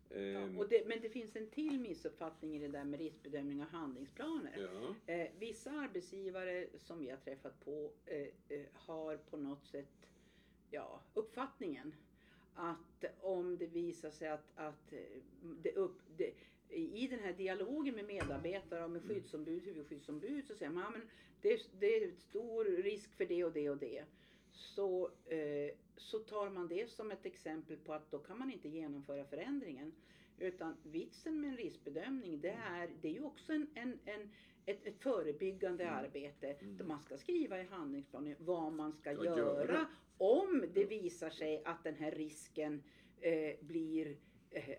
Ja, 0.08 0.16
Ehm, 0.16 0.66
det, 0.70 0.86
men 0.86 1.00
det 1.02 1.08
finns 1.08 1.36
en 1.36 1.50
till 1.50 1.80
missuppfattning 1.80 2.56
i 2.56 2.58
det 2.58 2.68
där 2.68 2.84
med 2.84 3.00
riskbedömning 3.00 3.60
och 3.62 3.68
handlingsplaner. 3.68 4.68
ja. 5.06 5.12
Eh, 5.14 5.28
vissa 5.38 5.70
arbetsgivare 5.70 6.66
som 6.78 6.98
vi 6.98 7.10
har 7.10 7.16
träffat 7.16 7.64
på 7.64 7.92
eh, 8.06 8.26
eh, 8.48 8.66
har 8.72 9.16
på 9.16 9.36
något 9.36 9.64
sätt 9.66 10.08
ja, 10.70 11.02
uppfattningen 11.14 11.94
att 12.54 13.04
om 13.20 13.58
det 13.58 13.66
visar 13.66 14.10
sig 14.10 14.28
att, 14.28 14.52
att 14.54 14.92
det 15.62 15.72
upp, 15.72 16.00
det, 16.16 16.34
i 16.70 17.06
den 17.10 17.18
här 17.20 17.32
dialogen 17.32 17.94
med 17.94 18.04
medarbetare 18.04 18.84
och 18.84 18.90
med 18.90 19.02
Mm. 19.02 19.14
skyddsombud, 19.14 19.62
huvudskyddsombud 19.64 20.44
så 20.46 20.54
säger 20.54 20.72
man 20.72 20.82
"Ja, 20.82 20.90
men 20.90 21.02
det, 21.42 21.60
det 21.80 22.04
är 22.04 22.10
stor 22.10 22.64
risk 22.64 23.14
för 23.16 23.26
det 23.26 23.44
och 23.44 23.52
det 23.52 23.70
och 23.70 23.76
det. 23.78 24.04
Så, 24.52 25.10
eh, 25.26 25.70
så 25.96 26.18
tar 26.18 26.50
man 26.50 26.68
det 26.68 26.90
som 26.90 27.10
ett 27.10 27.26
exempel 27.26 27.76
på 27.76 27.92
att 27.92 28.10
då 28.10 28.18
kan 28.18 28.38
man 28.38 28.50
inte 28.52 28.68
genomföra 28.68 29.24
förändringen. 29.24 29.92
Utan 30.38 30.76
vitsen 30.82 31.40
med 31.40 31.50
en 31.50 31.56
riskbedömning 31.56 32.40
det 32.40 32.48
är, 32.68 32.90
det 33.02 33.08
är 33.08 33.12
ju 33.12 33.22
också 33.24 33.52
en, 33.52 33.66
en, 33.74 33.98
en, 34.04 34.30
ett, 34.66 34.86
ett 34.86 34.98
förebyggande 35.02 35.84
Mm. 35.84 35.96
arbete. 36.04 36.46
Mm. 36.52 36.76
Där 36.76 36.84
man 36.84 37.00
ska 37.00 37.16
skriva 37.16 37.60
i 37.60 37.64
handlingsplanen 37.64 38.36
vad 38.38 38.72
man 38.72 38.92
ska 38.92 39.12
Ja, 39.12 39.24
göra, 39.24 39.36
göra. 39.64 39.86
om 40.18 40.64
det 40.74 40.84
visar 40.84 41.30
sig 41.30 41.62
att 41.64 41.84
den 41.84 41.94
här 41.94 42.10
risken 42.10 42.82
eh, 43.20 43.54
blir 43.60 44.16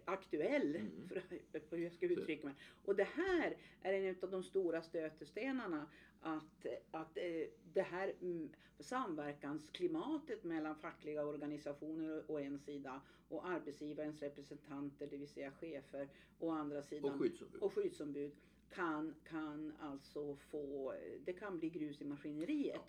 aktuell. 0.06 0.76
Mm. 0.76 1.10
För, 1.10 1.60
för 1.60 1.78
hur 1.78 1.84
jag 1.84 1.94
ska 1.94 2.06
uttrycka 2.06 2.48
mig. 2.48 2.56
Och 2.86 2.96
det 2.96 3.04
här 3.04 3.58
är 3.82 3.94
en 3.94 4.16
av 4.22 4.32
de 4.32 4.44
stora 4.44 4.82
stötestenarna. 4.82 5.88
Att, 6.22 6.66
att 6.92 7.18
eh, 7.18 7.48
det 7.74 7.82
här 7.82 8.14
mm, 8.22 8.50
samverkansklimatet 8.80 10.44
mellan 10.44 10.76
fackliga 10.76 11.26
organisationer 11.26 12.24
å 12.28 12.40
en 12.40 12.60
sida 12.60 13.02
och 13.30 13.48
arbetsgivarens 13.48 14.22
representanter, 14.22 15.08
det 15.08 15.18
vill 15.18 15.28
säga 15.28 15.52
chefer, 15.52 16.10
å 16.40 16.50
andra 16.50 16.84
sidan 16.84 17.14
Och 17.14 17.20
skyddsombud. 17.20 17.62
och 17.62 17.74
skyddsombud 17.74 18.32
kan, 18.76 19.16
kan 19.30 19.74
alltså 19.80 20.36
få, 20.36 20.94
det 21.26 21.34
kan 21.34 21.60
bli 21.60 21.70
grus 21.70 22.02
i 22.02 22.06
maskineriet. 22.06 22.82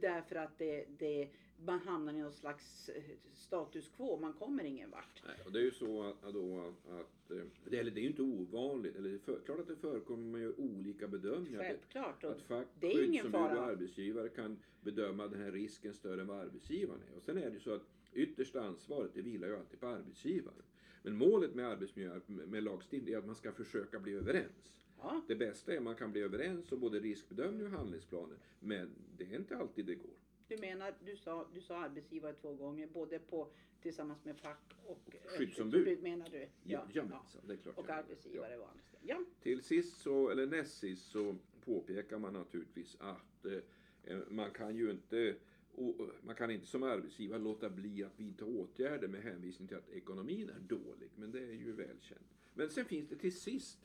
Därför 0.00 0.36
att 0.36 0.58
det, 0.58 0.86
det, 0.98 1.28
man 1.64 1.78
hamnar 1.78 2.12
i 2.12 2.18
någon 2.18 2.32
slags 2.32 2.88
eh, 2.88 3.02
status 3.34 3.88
quo, 3.96 4.18
man 4.20 4.32
kommer 4.32 4.64
ingen 4.64 4.90
vart. 4.90 5.22
Nej, 5.26 5.36
och 5.46 5.52
det 5.52 5.58
är 5.58 5.64
ju 5.64 5.70
så 5.70 6.02
att, 6.02 6.34
då 6.34 6.72
att 6.88 7.30
eh, 7.30 7.44
det, 7.64 7.78
eller 7.78 7.90
det 7.90 8.00
är 8.00 8.02
ju 8.02 8.08
inte 8.08 8.22
ovanligt, 8.22 8.96
eller 8.96 9.08
det 9.08 9.14
är 9.14 9.18
för, 9.18 9.40
klart 9.44 9.58
att 9.58 9.68
det 9.68 9.76
förekommer 9.76 10.30
man 10.30 10.40
gör 10.40 10.60
olika 10.60 11.08
bedömningar. 11.08 11.60
Att, 11.60 11.66
Självklart. 11.66 12.24
Och 12.24 12.30
att 12.30 12.42
fack, 12.42 12.66
det 12.80 12.92
är 12.92 13.04
ingen 13.04 13.32
fara. 13.32 13.60
och 13.60 13.66
arbetsgivare 13.66 14.28
kan 14.28 14.58
bedöma 14.80 15.28
den 15.28 15.42
här 15.42 15.52
risken 15.52 15.94
större 15.94 16.20
än 16.20 16.26
vad 16.26 16.38
arbetsgivaren 16.38 17.00
är. 17.12 17.16
Och 17.16 17.22
sen 17.22 17.38
är 17.38 17.46
det 17.46 17.54
ju 17.54 17.60
så 17.60 17.74
att 17.74 17.82
yttersta 18.12 18.62
ansvaret 18.62 19.10
det 19.14 19.22
vilar 19.22 19.48
ju 19.48 19.56
alltid 19.56 19.80
på 19.80 19.86
arbetsgivaren. 19.86 20.62
Men 21.02 21.16
målet 21.16 21.54
med 21.54 21.66
arbetsmiljö, 21.66 22.20
med 22.26 22.62
lagstiftning 22.62 23.14
är 23.14 23.18
att 23.18 23.26
man 23.26 23.34
ska 23.34 23.52
försöka 23.52 24.00
bli 24.00 24.12
överens. 24.12 24.72
Ja, 25.02 25.22
Det 25.28 25.34
bästa 25.34 25.72
är 25.72 25.76
att 25.76 25.82
man 25.82 25.96
kan 25.96 26.12
bli 26.12 26.20
överens 26.20 26.72
om 26.72 26.80
både 26.80 27.00
riskbedömning 27.00 27.66
och 27.66 27.72
handlingsplaner. 27.72 28.38
Men 28.60 28.90
det 29.16 29.24
är 29.24 29.36
inte 29.36 29.56
alltid 29.56 29.86
det 29.86 29.94
går. 29.94 30.16
du 30.48 30.56
menar, 30.56 30.94
du 31.04 31.16
sa, 31.16 31.48
du 31.54 31.60
sa 31.60 31.76
arbetsgivare 31.78 32.32
två 32.32 32.54
gånger, 32.54 32.86
både 32.86 33.18
på, 33.18 33.48
tillsammans 33.82 34.24
med 34.24 34.36
fack 34.36 34.74
och 34.86 35.14
eh, 35.14 35.38
Skyddsombud. 35.38 36.02
menar 36.02 36.28
du? 36.28 36.38
Ja, 36.38 36.48
ja. 36.62 36.86
jamensan, 36.92 37.42
det 37.46 37.52
är 37.52 37.56
klart. 37.56 37.78
Och 37.78 37.90
arbetsgivare 37.90 38.56
var 38.56 38.66
andra 38.66 38.82
ställen. 38.82 39.06
Ja. 39.08 39.24
Till 39.42 39.62
sist 39.62 40.00
så, 40.00 40.28
eller 40.30 40.46
näst 40.46 40.78
sist 40.78 41.10
så 41.10 41.36
påpekar 41.64 42.18
man 42.18 42.32
naturligtvis 42.32 42.96
att 43.00 43.44
eh, 43.44 44.18
man 44.28 44.50
kan 44.50 44.76
ju 44.76 44.90
inte 44.90 45.36
och 45.74 45.94
man 46.22 46.34
kan 46.34 46.50
inte 46.50 46.66
som 46.66 46.82
arbetsgivare 46.82 47.38
låta 47.38 47.70
bli 47.70 48.04
att 48.04 48.20
vidta 48.20 48.44
åtgärder 48.44 49.08
med 49.08 49.22
hänvisning 49.22 49.68
till 49.68 49.76
att 49.76 49.90
ekonomin 49.90 50.50
är 50.50 50.60
dålig. 50.60 51.10
Men 51.16 51.30
det 51.30 51.38
är 51.38 51.52
ju 51.52 51.72
välkänt. 51.72 52.26
Men 52.54 52.70
sen 52.70 52.84
finns 52.84 53.08
det 53.08 53.16
till 53.16 53.40
sist 53.40 53.78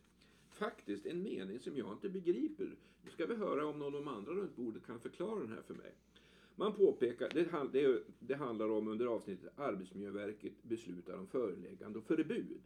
faktiskt 0.58 1.06
en 1.06 1.24
mening 1.24 1.60
som 1.60 1.78
jag 1.78 1.92
inte 1.92 2.10
begriper. 2.10 2.76
Nu 3.04 3.12
ska 3.12 3.26
vi 3.26 3.36
höra 3.36 3.66
om 3.66 3.80
någon 3.80 3.96
av 3.96 4.04
de 4.04 4.08
andra 4.08 4.32
runt 4.32 4.56
bordet 4.56 4.86
kan 4.86 5.00
förklara 5.00 5.40
den 5.40 5.50
här 5.50 5.62
för 5.62 5.74
mig. 5.74 5.92
Man 6.56 6.74
påpekar, 6.74 7.30
det, 7.34 7.72
det, 7.72 8.04
det 8.20 8.36
handlar 8.36 8.70
om 8.70 8.88
under 8.88 9.06
avsnittet 9.06 9.60
Arbetsmiljöverket 9.60 10.64
beslutar 10.64 11.14
om 11.14 11.28
föreläggande 11.28 12.00
och 12.00 12.06
förbud. 12.06 12.62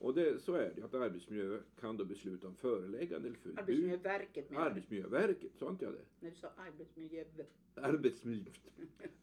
Och 0.00 0.14
det, 0.14 0.42
så 0.42 0.54
är 0.54 0.72
det 0.76 0.82
att 0.82 0.94
Arbetsmiljö 0.94 1.58
kan 1.80 1.96
då 1.96 2.04
besluta 2.04 2.48
om 2.48 2.54
föreläggande 2.54 3.28
eller 3.28 3.38
förbud. 3.38 3.58
Arbetsmiljöverket 3.58 4.50
menar? 4.50 4.66
Arbetsmiljöverket, 4.66 5.56
sa 5.56 5.70
inte 5.70 5.84
jag 5.84 5.94
det? 5.94 6.04
När 6.20 6.30
du 6.30 6.36
sa 6.36 6.48
arbetsmiljö... 6.56 7.24
Arbetsmiljö, 7.74 8.52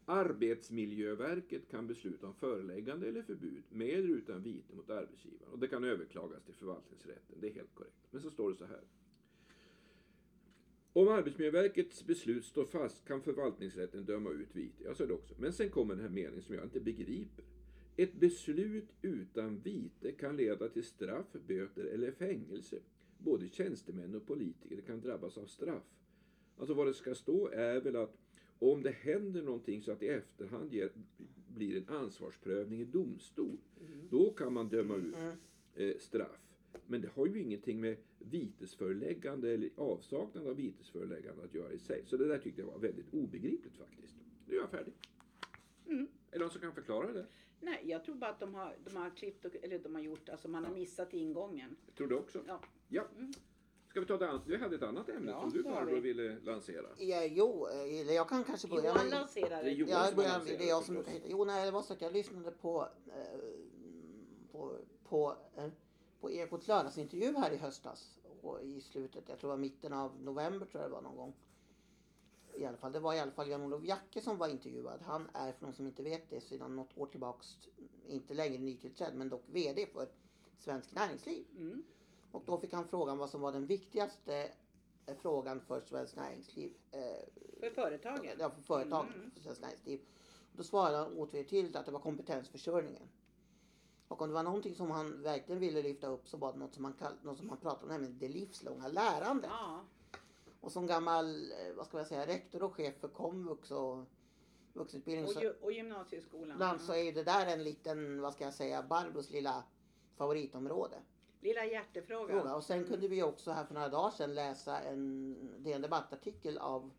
Arbetsmiljöverket 0.04 1.68
kan 1.68 1.86
besluta 1.86 2.26
om 2.26 2.34
föreläggande 2.34 3.08
eller 3.08 3.22
förbud 3.22 3.62
med 3.70 3.88
eller 3.88 4.08
utan 4.08 4.42
vite 4.42 4.74
mot 4.74 4.90
arbetsgivaren. 4.90 5.52
Och 5.52 5.58
det 5.58 5.68
kan 5.68 5.84
överklagas 5.84 6.44
till 6.44 6.54
förvaltningsrätten, 6.54 7.36
det 7.40 7.48
är 7.48 7.54
helt 7.54 7.74
korrekt. 7.74 8.06
Men 8.10 8.22
så 8.22 8.30
står 8.30 8.50
det 8.50 8.56
så 8.56 8.64
här. 8.64 8.80
Om 10.92 11.08
Arbetsmiljöverkets 11.08 12.04
beslut 12.06 12.44
står 12.44 12.64
fast 12.64 13.04
kan 13.04 13.22
förvaltningsrätten 13.22 14.04
döma 14.04 14.30
ut 14.30 14.56
vite. 14.56 14.84
Jag 14.84 14.96
sa 14.96 15.06
det 15.06 15.12
också. 15.12 15.34
Men 15.38 15.52
sen 15.52 15.70
kommer 15.70 15.94
den 15.94 16.04
här 16.04 16.10
meningen 16.10 16.42
som 16.42 16.54
jag 16.54 16.64
inte 16.64 16.80
begriper. 16.80 17.44
Ett 17.96 18.14
beslut 18.14 18.88
utan 19.02 19.58
vite 19.60 20.12
kan 20.12 20.36
leda 20.36 20.68
till 20.68 20.84
straff, 20.84 21.26
böter 21.46 21.84
eller 21.84 22.12
fängelse. 22.12 22.78
Både 23.18 23.48
tjänstemän 23.48 24.14
och 24.14 24.26
politiker 24.26 24.80
kan 24.80 25.00
drabbas 25.00 25.38
av 25.38 25.46
straff. 25.46 25.82
Alltså 26.56 26.74
vad 26.74 26.86
det 26.86 26.94
ska 26.94 27.14
stå 27.14 27.48
är 27.48 27.80
väl 27.80 27.96
att 27.96 28.16
om 28.58 28.82
det 28.82 28.90
händer 28.90 29.42
någonting 29.42 29.82
så 29.82 29.92
att 29.92 30.02
i 30.02 30.08
efterhand 30.08 30.72
ger, 30.72 30.90
blir 31.54 31.76
en 31.76 31.88
ansvarsprövning 31.88 32.80
i 32.80 32.84
domstol, 32.84 33.58
då 34.10 34.30
kan 34.32 34.52
man 34.52 34.68
döma 34.68 34.96
ut 34.96 35.14
Mm. 35.14 35.36
eh, 35.74 35.98
straff. 35.98 36.40
Men 36.86 37.00
det 37.00 37.08
har 37.14 37.26
ju 37.26 37.40
ingenting 37.42 37.80
med 37.80 37.96
vitesföreläggande 38.18 39.50
eller 39.50 39.70
avsaknad 39.76 40.46
av 40.46 40.56
vitesföreläggande 40.56 41.44
att 41.44 41.54
göra 41.54 41.72
i 41.72 41.78
sig. 41.78 42.02
Så 42.06 42.16
det 42.16 42.28
där 42.28 42.38
tyckte 42.38 42.60
jag 42.60 42.66
var 42.68 42.78
väldigt 42.78 43.14
obegripligt 43.14 43.76
faktiskt. 43.76 44.14
Nu 44.46 44.54
är 44.54 44.60
jag 44.60 44.70
färdig. 44.70 44.94
Mm. 45.86 46.06
Är 46.30 46.38
det 46.38 46.38
någon 46.38 46.50
som 46.50 46.60
kan 46.60 46.74
förklara 46.74 47.12
det? 47.12 47.26
Nej, 47.60 47.80
jag 47.84 48.04
tror 48.04 48.14
bara 48.14 48.30
att 48.30 48.40
de 48.40 48.54
har, 48.54 48.76
de 48.84 48.96
har 48.96 49.10
klippt 49.10 49.44
och, 49.44 49.56
eller 49.62 49.78
de 49.78 49.94
har 49.94 50.02
gjort, 50.02 50.28
alltså 50.28 50.48
man 50.48 50.64
har 50.64 50.72
missat 50.72 51.12
ingången. 51.14 51.76
Jag 51.86 51.94
tror 51.94 52.08
det 52.08 52.14
också. 52.14 52.42
Ja. 52.46 52.60
Ja. 52.88 53.02
Mm. 53.18 53.32
Ska 53.88 54.00
vi 54.00 54.06
ta 54.06 54.16
det 54.16 54.40
Vi 54.46 54.56
hade 54.56 54.76
ett 54.76 54.82
annat 54.82 55.08
ämne 55.08 55.30
Ja, 55.30 55.40
som 55.40 55.50
du 55.50 55.62
Barbro 55.62 55.94
vi. 55.94 56.00
ville 56.00 56.40
lansera. 56.40 56.86
Ja, 56.98 57.24
jo, 57.24 57.66
eh, 57.66 58.00
eller 58.00 58.12
jag 58.12 58.28
kan 58.28 58.44
kanske 58.44 58.68
börja 58.68 58.90
Johan 58.92 59.08
lanserar 59.08 59.64
Det. 59.64 59.70
Johan 59.70 59.90
Ja, 59.92 60.06
som 60.06 60.16
det 60.16 60.24
är 60.24 60.28
lanserat 60.28 60.58
det 60.58 60.64
är 60.64 60.68
jag 60.68 60.84
som 60.84 60.94
brukar 60.94 61.12
heta. 61.12 61.26
Jo, 61.28 61.44
nej, 61.44 61.64
det 61.64 61.70
var 61.70 61.82
så 61.82 61.92
att 61.92 62.00
jag 62.00 62.12
lyssnade 62.12 62.50
på, 62.50 62.88
eh, 63.06 63.38
på, 64.52 64.78
på, 65.04 65.36
eh, 65.56 65.68
på 66.20 66.30
Ekots 66.30 66.68
lördagsintervju 66.68 67.36
här 67.36 67.50
i 67.52 67.56
höstas. 67.56 68.18
Och 68.42 68.62
i 68.62 68.80
slutet, 68.80 69.24
jag 69.28 69.38
tror 69.38 69.50
det 69.50 69.56
var 69.56 69.60
mitten 69.60 69.92
av 69.92 70.22
november 70.22 70.66
tror 70.66 70.82
jag 70.82 70.90
det 70.90 70.94
var 70.94 71.02
någon 71.02 71.16
gång. 71.16 71.34
I 72.56 72.64
alla 72.66 72.76
fall, 72.76 72.92
det 72.92 73.00
var 73.00 73.14
i 73.14 73.20
alla 73.20 73.30
fall 73.32 73.48
Jan-Olof 73.48 73.84
Jacke 73.84 74.20
som 74.20 74.38
var 74.38 74.48
intervjuad. 74.48 75.02
Han 75.02 75.28
är, 75.34 75.52
för 75.52 75.66
de 75.66 75.72
som 75.72 75.86
inte 75.86 76.02
vet 76.02 76.30
det, 76.30 76.40
sedan 76.40 76.76
något 76.76 76.98
år 76.98 77.06
tillbaks, 77.06 77.58
inte 78.06 78.34
längre 78.34 78.58
nytillträdd, 78.58 79.14
men 79.14 79.28
dock 79.28 79.42
VD 79.46 79.86
för 79.86 80.08
Svensk 80.58 80.94
Näringsliv. 80.94 81.44
Mm. 81.56 81.82
Och 82.32 82.42
då 82.46 82.58
fick 82.58 82.72
han 82.72 82.88
frågan 82.88 83.18
vad 83.18 83.30
som 83.30 83.40
var 83.40 83.52
den 83.52 83.66
viktigaste 83.66 84.52
eh, 85.06 85.16
frågan 85.16 85.60
för 85.60 85.80
Svenskt 85.80 86.16
Näringsliv. 86.16 86.72
Eh, 86.90 87.00
För 87.60 87.70
företagen. 87.70 88.26
Ja, 88.38 88.50
för 88.50 88.62
företagen, 88.62 89.12
Mm. 89.14 89.30
för 89.30 89.40
Svenskt 89.40 89.62
Näringsliv. 89.62 90.00
Då 90.52 90.62
svarade 90.62 90.96
han 90.96 91.12
otvetydigt 91.18 91.76
att 91.76 91.86
det 91.86 91.92
var 91.92 92.00
kompetensförsörjningen. 92.00 93.08
Och 94.08 94.22
om 94.22 94.28
det 94.28 94.34
var 94.34 94.42
någonting 94.42 94.74
som 94.74 94.90
han 94.90 95.22
verkligen 95.22 95.60
ville 95.60 95.82
lyfta 95.82 96.06
upp 96.06 96.28
så 96.28 96.36
var 96.36 96.52
det 96.52 96.58
något 96.58 96.74
som 96.74 96.84
han, 96.84 96.92
kall, 96.92 97.12
något 97.22 97.38
som 97.38 97.48
han 97.48 97.58
pratade 97.58 97.82
om, 97.82 97.88
nämligen 97.88 98.18
det 98.18 98.28
livslånga 98.28 98.88
lärandet. 98.88 99.50
Ja. 99.52 99.80
Och 100.66 100.72
som 100.72 100.86
gammal, 100.86 101.52
eh, 101.52 101.74
vad 101.76 101.86
ska 101.86 101.98
jag 101.98 102.06
säga, 102.06 102.26
rektor 102.26 102.62
och 102.62 102.74
chef 102.74 102.94
för 103.00 103.08
komvux 103.08 103.70
och 103.70 104.04
vuxenutbildning 104.72 105.24
Och, 105.26 105.64
och 105.64 105.72
gymnasieskolan. 105.72 106.52
ibland 106.52 106.80
så 106.80 106.92
är 106.92 107.02
ju 107.02 107.12
det 107.12 107.22
där 107.22 107.46
en 107.46 107.64
liten, 107.64 108.20
vad 108.20 108.32
ska 108.32 108.44
jag 108.44 108.54
säga, 108.54 108.82
Barbros 108.82 109.30
lilla 109.30 109.64
favoritområde. 110.16 110.96
Lilla 111.40 111.64
hjärtefråga. 111.64 112.32
fråga. 112.32 112.54
Och 112.54 112.64
sen 112.64 112.84
kunde 112.84 113.08
vi 113.08 113.22
också 113.22 113.50
här 113.50 113.64
för 113.64 113.74
några 113.74 113.88
dagar 113.88 114.10
sedan 114.10 114.34
läsa 114.34 114.80
en 114.80 115.36
DN 115.58 115.82
Debattartikel 115.82 116.58
av 116.58 116.90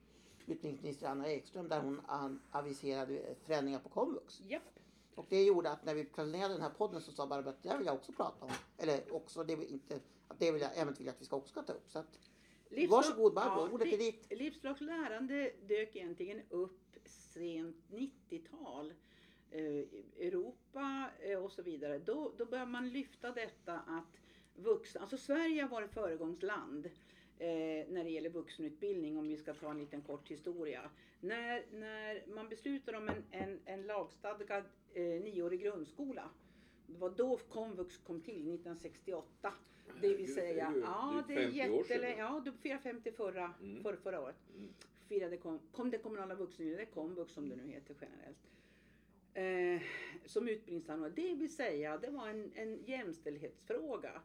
utbildningsminister 0.46 1.08
Anna 1.08 1.28
Ekström 1.28 1.68
där 1.68 1.82
hon 1.82 2.02
aviserade 2.52 3.36
förändringar 3.46 3.80
på 3.80 3.90
komvux. 3.90 4.42
Japp. 4.42 4.64
Och 5.16 5.26
det 5.30 5.44
gjorde 5.44 5.72
att 5.72 5.86
när 5.86 5.94
vi 5.94 6.06
planerade 6.06 6.54
den 6.54 6.62
här 6.62 6.74
podden 6.78 7.02
så 7.02 7.12
sa 7.12 7.28
Barbro 7.28 7.50
att 7.50 7.64
det 7.64 7.78
vill 7.78 7.86
jag 7.86 7.96
också 7.96 8.12
prata 8.12 8.46
om. 8.46 8.52
Eller 8.78 9.16
också, 9.16 9.44
det 9.44 9.56
vill 9.56 9.74
inte, 9.74 10.00
att 10.28 10.40
det 10.40 10.52
vill 10.52 10.62
jag 10.62 10.72
även 10.78 10.94
vill 10.94 11.10
att 11.10 11.22
vi 11.22 11.26
ska 11.26 11.36
också 11.36 11.64
ta 11.64 11.74
upp. 11.74 11.90
Så 11.90 12.00
att, 12.00 12.20
Livslång- 12.70 12.90
varsågod 12.90 13.34
Barbro, 13.34 13.74
ordet 13.74 13.94
är 13.94 13.98
ditt. 13.98 14.32
Livslångt 14.40 14.82
lärande 14.82 15.52
dök 15.68 15.96
egentligen 15.96 16.42
upp 16.50 16.96
sent 17.06 17.76
90-tal. 17.90 18.94
Eh, 19.52 19.64
Europa 20.20 21.10
eh, 21.20 21.44
och 21.44 21.52
så 21.52 21.62
vidare. 21.62 22.00
Då, 22.00 22.32
då 22.38 22.46
börjar 22.46 22.66
man 22.66 22.90
lyfta 22.90 23.32
detta 23.32 23.74
att 23.74 24.20
vuxna, 24.56 25.02
alltså 25.02 25.18
Sverige 25.18 25.62
har 25.62 25.70
varit 25.70 25.94
föregångsland 25.94 26.86
eh, 27.38 27.88
när 27.90 28.04
det 28.04 28.10
gäller 28.10 28.30
vuxenutbildning 28.30 29.18
om 29.18 29.28
vi 29.28 29.38
ska 29.38 29.54
ta 29.54 29.72
en 29.72 29.78
liten 29.78 30.02
kort 30.02 30.32
historia. 30.32 30.90
När, 31.20 31.66
när 31.72 32.24
man 32.36 32.50
beslutar 32.50 32.94
om 32.94 33.10
en, 33.10 33.24
en, 33.32 33.60
en 33.66 33.82
lagstadgad 33.84 34.64
eh, 34.94 35.04
nioårig 35.04 35.62
grundskola 35.62 36.30
det 36.88 36.98
var 36.98 37.10
då 37.10 37.38
komvux 37.38 37.98
kom 37.98 38.22
till 38.22 38.34
1968. 38.34 39.54
Det 40.02 40.16
vill 40.16 40.34
säga, 40.34 40.70
det 40.72 40.80
ja 40.80 41.24
det 41.28 41.34
är 41.34 41.38
50 41.38 41.50
år 41.50 41.54
sedan 41.54 41.78
jättelänge. 41.78 42.18
Ja, 42.20 42.42
du 42.46 42.52
firade 42.52 42.82
50 42.84 43.12
förra, 43.12 43.54
Mm. 43.62 43.84
för, 43.84 43.96
förra 43.96 44.22
året. 44.22 44.36
Mm. 44.56 44.70
Firade 45.08 45.38
kom, 45.38 45.60
kom 45.72 45.90
det 45.92 45.98
kommunala 45.98 46.36
vuxenutbildningen, 46.36 46.94
komvux 46.94 47.34
som 47.34 47.50
det 47.50 47.56
nu 47.56 47.68
heter 47.68 47.96
generellt. 48.02 48.38
Eh, 49.34 49.82
som 50.26 50.48
utbildningsanordnare. 50.48 51.14
Det 51.16 51.36
vill 51.36 51.56
säga, 51.56 51.98
det 51.98 52.10
var 52.10 52.28
en, 52.30 52.52
en 52.56 52.84
jämställdhetsfråga. 52.86 54.22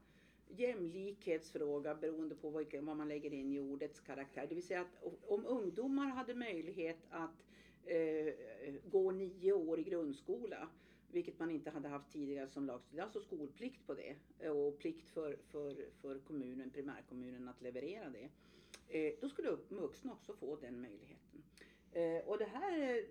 Jämlikhetsfråga 0.48 1.94
beroende 1.94 2.34
på 2.34 2.50
vilken, 2.50 2.86
vad 2.86 2.96
man 2.96 3.08
lägger 3.08 3.32
in 3.32 3.52
i 3.52 3.58
ordets 3.58 4.00
karaktär. 4.00 4.46
Det 4.48 4.54
vill 4.54 4.66
säga 4.66 4.80
att 4.80 5.18
om 5.28 5.46
ungdomar 5.46 6.06
hade 6.06 6.34
möjlighet 6.34 6.98
att 7.10 7.44
eh, 7.84 8.34
gå 8.90 9.10
nio 9.10 9.52
år 9.52 9.78
i 9.78 9.82
grundskola 9.82 10.68
vilket 11.12 11.38
man 11.38 11.50
inte 11.50 11.70
hade 11.70 11.88
haft 11.88 12.12
tidigare 12.12 12.48
som 12.48 12.66
lagstiftning. 12.66 13.00
Alltså 13.00 13.20
skolplikt 13.20 13.86
på 13.86 13.94
det 13.94 14.16
eh, 14.38 14.50
och 14.50 14.78
plikt 14.78 15.08
för, 15.10 15.36
för, 15.50 15.86
för 16.00 16.18
kommunen, 16.18 16.70
primärkommunen 16.70 17.48
att 17.48 17.62
leverera 17.62 18.10
det. 18.10 18.28
Eh, 18.88 19.14
då 19.20 19.28
skulle 19.28 19.56
vuxna 19.68 20.12
också 20.12 20.32
få 20.34 20.56
den 20.56 20.80
möjligheten. 20.80 21.42
Eh, 21.92 22.28
och 22.28 22.38
det 22.38 22.44
här, 22.44 23.04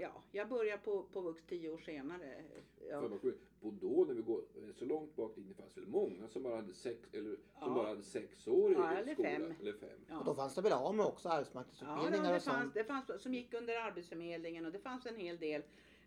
ja, 0.00 0.22
jag 0.32 0.48
börjar 0.48 0.76
på, 0.78 1.02
på 1.02 1.20
Vux 1.20 1.42
tio 1.46 1.70
år 1.70 1.78
senare. 1.78 2.44
För 2.78 2.86
Ja, 2.90 3.00
man 3.08 3.18
får- 3.20 3.34
Och 3.60 3.72
då 3.72 4.04
när 4.08 4.14
vi 4.14 4.22
går 4.22 4.44
så 4.74 4.84
långt 4.84 5.16
bak 5.16 5.32
det 5.36 5.54
fanns 5.54 5.76
väl 5.76 5.86
många 5.86 6.28
som 6.28 6.42
bara 6.42 6.56
hade 6.56 6.74
sex, 6.74 7.08
eller, 7.12 7.30
som 7.30 7.38
Ja. 7.60 7.74
bara 7.74 7.88
hade 7.88 8.02
sex 8.02 8.48
år 8.48 8.70
i 8.70 8.74
Ja, 8.74 8.92
eller 8.92 9.14
skola. 9.14 9.28
fem. 9.28 9.54
Eller 9.60 9.72
fem. 9.72 9.98
ja. 10.08 10.18
Och 10.18 10.24
då 10.24 10.34
fanns 10.34 10.54
det 10.54 10.62
väl 10.62 10.72
AMU 10.72 11.02
också, 11.02 11.28
Ja, 11.28 11.34
arbetsmarknadsutbildningar 11.34 12.30
det 12.30 12.36
och 12.36 12.42
fanns, 12.42 12.62
sånt. 12.62 12.74
det 12.74 12.84
fanns 12.84 13.22
som 13.22 13.34
gick 13.34 13.54
under 13.54 13.76
Arbetsförmedlingen 13.80 14.66
och 14.66 14.72
det 14.72 14.78
fanns 14.78 15.06
en 15.06 15.16
hel 15.16 15.38
del. 15.38 15.62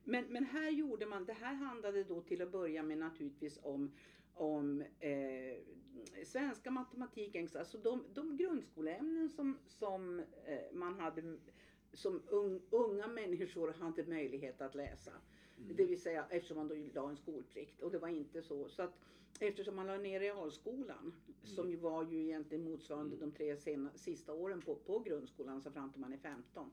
Men, 0.09 0.25
men 0.25 0.45
här 0.45 0.69
gjorde 0.69 1.05
man, 1.05 1.25
det 1.25 1.33
här 1.33 1.53
handlade 1.53 2.03
då 2.03 2.21
till 2.21 2.41
att 2.41 2.51
börja 2.51 2.83
med 2.83 2.97
naturligtvis 2.97 3.59
om, 3.63 3.91
om 4.33 4.81
eh, 4.99 5.57
svenska, 6.25 6.71
matematik, 6.71 7.35
engelska, 7.35 7.59
alltså 7.59 7.77
de, 7.77 8.03
de 8.13 8.37
grundskoleämnen 8.37 9.29
som, 9.29 9.57
som 9.65 10.19
eh, 10.19 10.73
man 10.73 10.99
hade 10.99 11.37
som 11.93 12.21
un, 12.27 12.61
unga 12.69 13.07
människor 13.07 13.73
hade 13.79 14.05
möjlighet 14.05 14.61
att 14.61 14.75
läsa. 14.75 15.11
Det 15.57 15.85
vill 15.85 16.01
säga 16.01 16.25
eftersom 16.29 16.57
man 16.57 16.67
då 16.67 16.75
la 16.93 17.09
en 17.09 17.17
skolplikt 17.17 17.81
och 17.81 17.91
det 17.91 17.99
var 17.99 18.07
inte 18.07 18.41
så. 18.41 18.69
så 18.69 18.81
att 18.81 18.99
Eftersom 19.39 19.75
man 19.75 19.87
la 19.87 19.97
ner 19.97 20.19
realskolan 20.19 21.13
som 21.43 21.69
ju 21.69 21.75
var 21.75 22.03
ju 22.03 22.23
egentligen 22.23 22.63
motsvarande 22.63 23.15
de 23.15 23.31
tre 23.31 23.57
sena, 23.57 23.89
sista 23.95 24.33
åren 24.33 24.61
på, 24.61 24.75
på 24.75 24.99
grundskolan, 24.99 25.55
alltså 25.55 25.71
fram 25.71 25.91
till 25.91 26.01
man 26.01 26.13
är 26.13 26.17
15. 26.17 26.71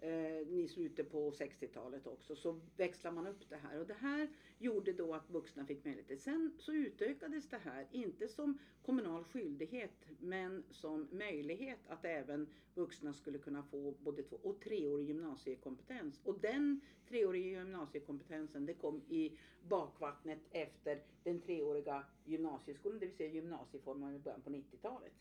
Eh, 0.00 0.40
I 0.40 0.68
slutet 0.68 1.10
på 1.10 1.30
60-talet 1.30 2.06
också 2.06 2.36
så 2.36 2.60
växlar 2.76 3.12
man 3.12 3.26
upp 3.26 3.48
det 3.48 3.56
här 3.56 3.80
och 3.80 3.86
det 3.86 3.94
här 3.94 4.28
gjorde 4.58 4.92
då 4.92 5.14
att 5.14 5.30
vuxna 5.30 5.66
fick 5.66 5.84
möjlighet. 5.84 6.20
Sen 6.20 6.52
så 6.58 6.72
utökades 6.72 7.48
det 7.48 7.58
här, 7.64 7.86
inte 7.90 8.28
som 8.28 8.58
kommunal 8.82 9.24
skyldighet 9.24 10.06
men 10.20 10.64
som 10.70 11.08
möjlighet 11.10 11.80
att 11.88 12.04
även 12.04 12.46
vuxna 12.74 13.14
skulle 13.14 13.38
kunna 13.38 13.62
få 13.62 13.94
både 14.00 14.22
två 14.22 14.36
och 14.42 14.60
treårig 14.60 15.08
gymnasiekompetens. 15.08 16.20
Och 16.24 16.38
den 16.40 16.80
treåriga 17.08 17.58
gymnasiekompetensen 17.58 18.66
det 18.66 18.74
kom 18.74 19.02
i 19.08 19.38
bakvattnet 19.68 20.38
efter 20.50 21.02
den 21.24 21.40
treåriga 21.40 22.04
gymnasieskolan, 22.24 22.98
det 22.98 23.06
vill 23.06 23.16
säga 23.16 23.32
gymnasieformen 23.32 24.14
i 24.14 24.18
början 24.18 24.42
på 24.42 24.50
90-talet. 24.50 25.12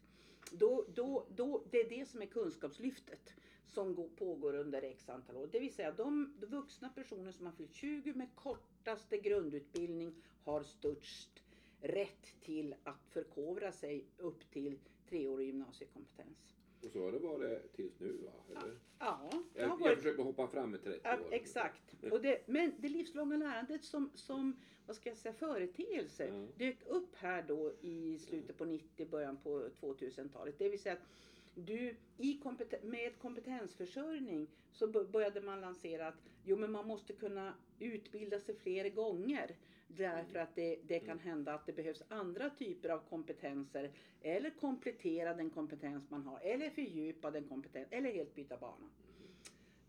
Då, 0.51 0.85
då, 0.95 1.25
då, 1.35 1.63
det 1.71 1.79
är 1.79 1.89
det 1.89 2.05
som 2.05 2.21
är 2.21 2.25
kunskapslyftet 2.25 3.33
som 3.67 3.95
går, 3.95 4.07
pågår 4.07 4.55
under 4.55 4.81
x 4.81 5.09
antal 5.09 5.37
år. 5.37 5.49
Det 5.51 5.59
vill 5.59 5.73
säga 5.73 5.91
de, 5.91 6.33
de 6.39 6.45
vuxna 6.45 6.89
personer 6.89 7.31
som 7.31 7.45
har 7.45 7.53
fyllt 7.53 7.73
20 7.73 8.13
med 8.13 8.35
kortaste 8.35 9.17
grundutbildning 9.17 10.13
har 10.43 10.63
störst 10.63 11.43
rätt 11.81 12.41
till 12.41 12.75
att 12.83 13.07
förkovra 13.09 13.71
sig 13.71 14.05
upp 14.17 14.51
till 14.51 14.79
treårig 15.09 15.47
gymnasiekompetens. 15.47 16.55
Och 16.85 16.91
så 16.91 17.03
har 17.05 17.11
det 17.11 17.19
varit 17.19 17.73
tills 17.75 17.99
nu 17.99 18.11
va? 18.11 18.31
Eller? 18.49 18.77
Ja, 18.99 19.29
det 19.53 19.61
har 19.61 19.69
Jag, 19.69 19.69
jag 19.69 19.77
varit 19.77 19.97
försöker 19.97 20.23
hoppa 20.23 20.47
fram 20.47 20.71
med 20.71 20.83
30 20.83 20.99
Ja, 21.03 21.13
år. 21.19 21.27
exakt. 21.33 21.95
Och 22.11 22.21
det, 22.21 22.47
men 22.47 22.73
det 22.79 22.89
livslånga 22.89 23.37
lärandet 23.37 23.83
som, 23.83 24.11
som 24.15 24.55
vad 24.87 24.95
ska 24.95 25.09
jag 25.09 25.17
säga, 25.17 25.33
företeelse 25.33 26.27
Ja. 26.27 26.47
dök 26.65 26.77
upp 26.87 27.15
här 27.15 27.45
då 27.47 27.73
i 27.81 28.17
slutet 28.19 28.57
på 28.57 28.65
90, 28.65 29.05
början 29.07 29.37
på 29.37 29.69
2000-talet. 29.81 30.55
Det 30.57 30.69
vill 30.69 30.79
säga 30.79 30.93
att 30.93 31.07
du, 31.55 31.95
i 32.17 32.39
kompeten- 32.43 32.89
med 32.89 33.19
kompetensförsörjning 33.19 34.47
så 34.71 34.87
började 34.87 35.41
man 35.41 35.61
lansera 35.61 36.07
att 36.07 36.23
jo, 36.43 36.55
men 36.57 36.71
man 36.71 36.87
måste 36.87 37.13
kunna 37.13 37.53
utbilda 37.79 38.39
sig 38.39 38.55
fler 38.55 38.89
gånger. 38.89 39.55
Därför 39.87 40.39
att 40.39 40.55
det, 40.55 40.79
det 40.87 40.99
kan 40.99 41.19
hända 41.19 41.53
att 41.53 41.65
det 41.65 41.73
behövs 41.73 42.03
andra 42.07 42.49
typer 42.49 42.89
av 42.89 42.99
kompetenser. 43.09 43.91
Eller 44.21 44.49
komplettera 44.49 45.33
den 45.33 45.49
kompetens 45.49 46.09
man 46.09 46.23
har. 46.23 46.39
Eller 46.39 46.69
fördjupa 46.69 47.31
den 47.31 47.43
kompetens. 47.43 47.87
Eller 47.91 48.11
helt 48.11 48.35
byta 48.35 48.57
bana. 48.57 48.89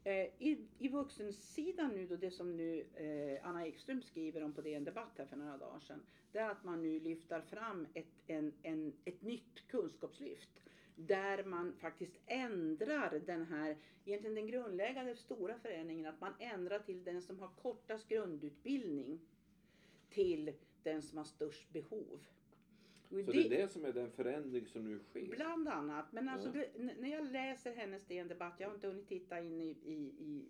Eh, 0.07 0.27
I, 0.39 0.69
I 0.79 0.89
vuxensidan 0.89 1.91
nu 1.91 2.07
då, 2.07 2.17
det 2.17 2.31
som 2.31 2.57
nu 2.57 2.87
eh, 2.95 3.49
Anna 3.49 3.67
Ekström 3.67 4.03
skriver 4.03 4.43
om 4.43 4.53
på 4.53 4.61
DN 4.61 4.85
Debatt 4.85 5.13
här 5.19 5.27
för 5.27 5.37
några 5.37 5.57
dagar 5.59 5.81
sedan. 5.81 6.03
Det 6.33 6.39
är 6.39 6.51
att 6.51 6.65
man 6.65 6.83
nu 6.83 7.01
lyfter 7.01 7.41
fram 7.41 7.87
ett, 7.95 8.23
en, 8.27 8.53
en, 8.63 8.93
ett 9.05 9.23
nytt 9.23 9.69
kunskapslyft. 9.69 10.51
Där 10.97 11.45
man 11.45 11.73
faktiskt 11.73 12.17
ändrar 12.27 13.23
den 13.27 13.47
här, 13.47 13.77
egentligen 14.05 14.35
den 14.35 14.47
grundläggande 14.47 15.17
stora 15.17 15.59
förändringen. 15.59 16.07
Att 16.07 16.21
man 16.21 16.33
ändrar 16.39 16.79
till 16.79 17.05
den 17.05 17.23
som 17.23 17.39
har 17.39 17.49
kortast 17.49 18.09
grundutbildning. 18.09 19.21
Till 20.09 20.53
den 20.83 21.03
som 21.03 21.19
har 21.19 21.25
störst 21.25 21.73
behov. 21.73 22.21
Och 23.11 23.25
Så 23.25 23.31
det 23.33 23.47
är 23.47 23.51
det 23.51 23.73
som 23.73 23.85
är 23.85 23.93
den 23.93 24.11
förändring 24.11 24.67
som 24.67 24.85
nu 24.85 24.99
sker. 24.99 25.27
Bland 25.37 25.69
annat. 25.69 26.13
Men 26.13 26.29
alltså 26.29 26.49
Ja. 26.55 26.65
det, 26.75 26.95
när 27.01 27.09
jag 27.09 27.33
läser 27.33 27.75
hennes 27.75 28.05
DN 28.07 28.29
Debatt, 28.29 28.55
jag 28.59 28.69
har 28.69 28.75
inte 28.75 28.87
hunnit 28.89 29.09
titta 29.09 29.41
in 29.41 29.61
i, 29.61 29.69
i, 29.85 29.95
i 30.19 30.45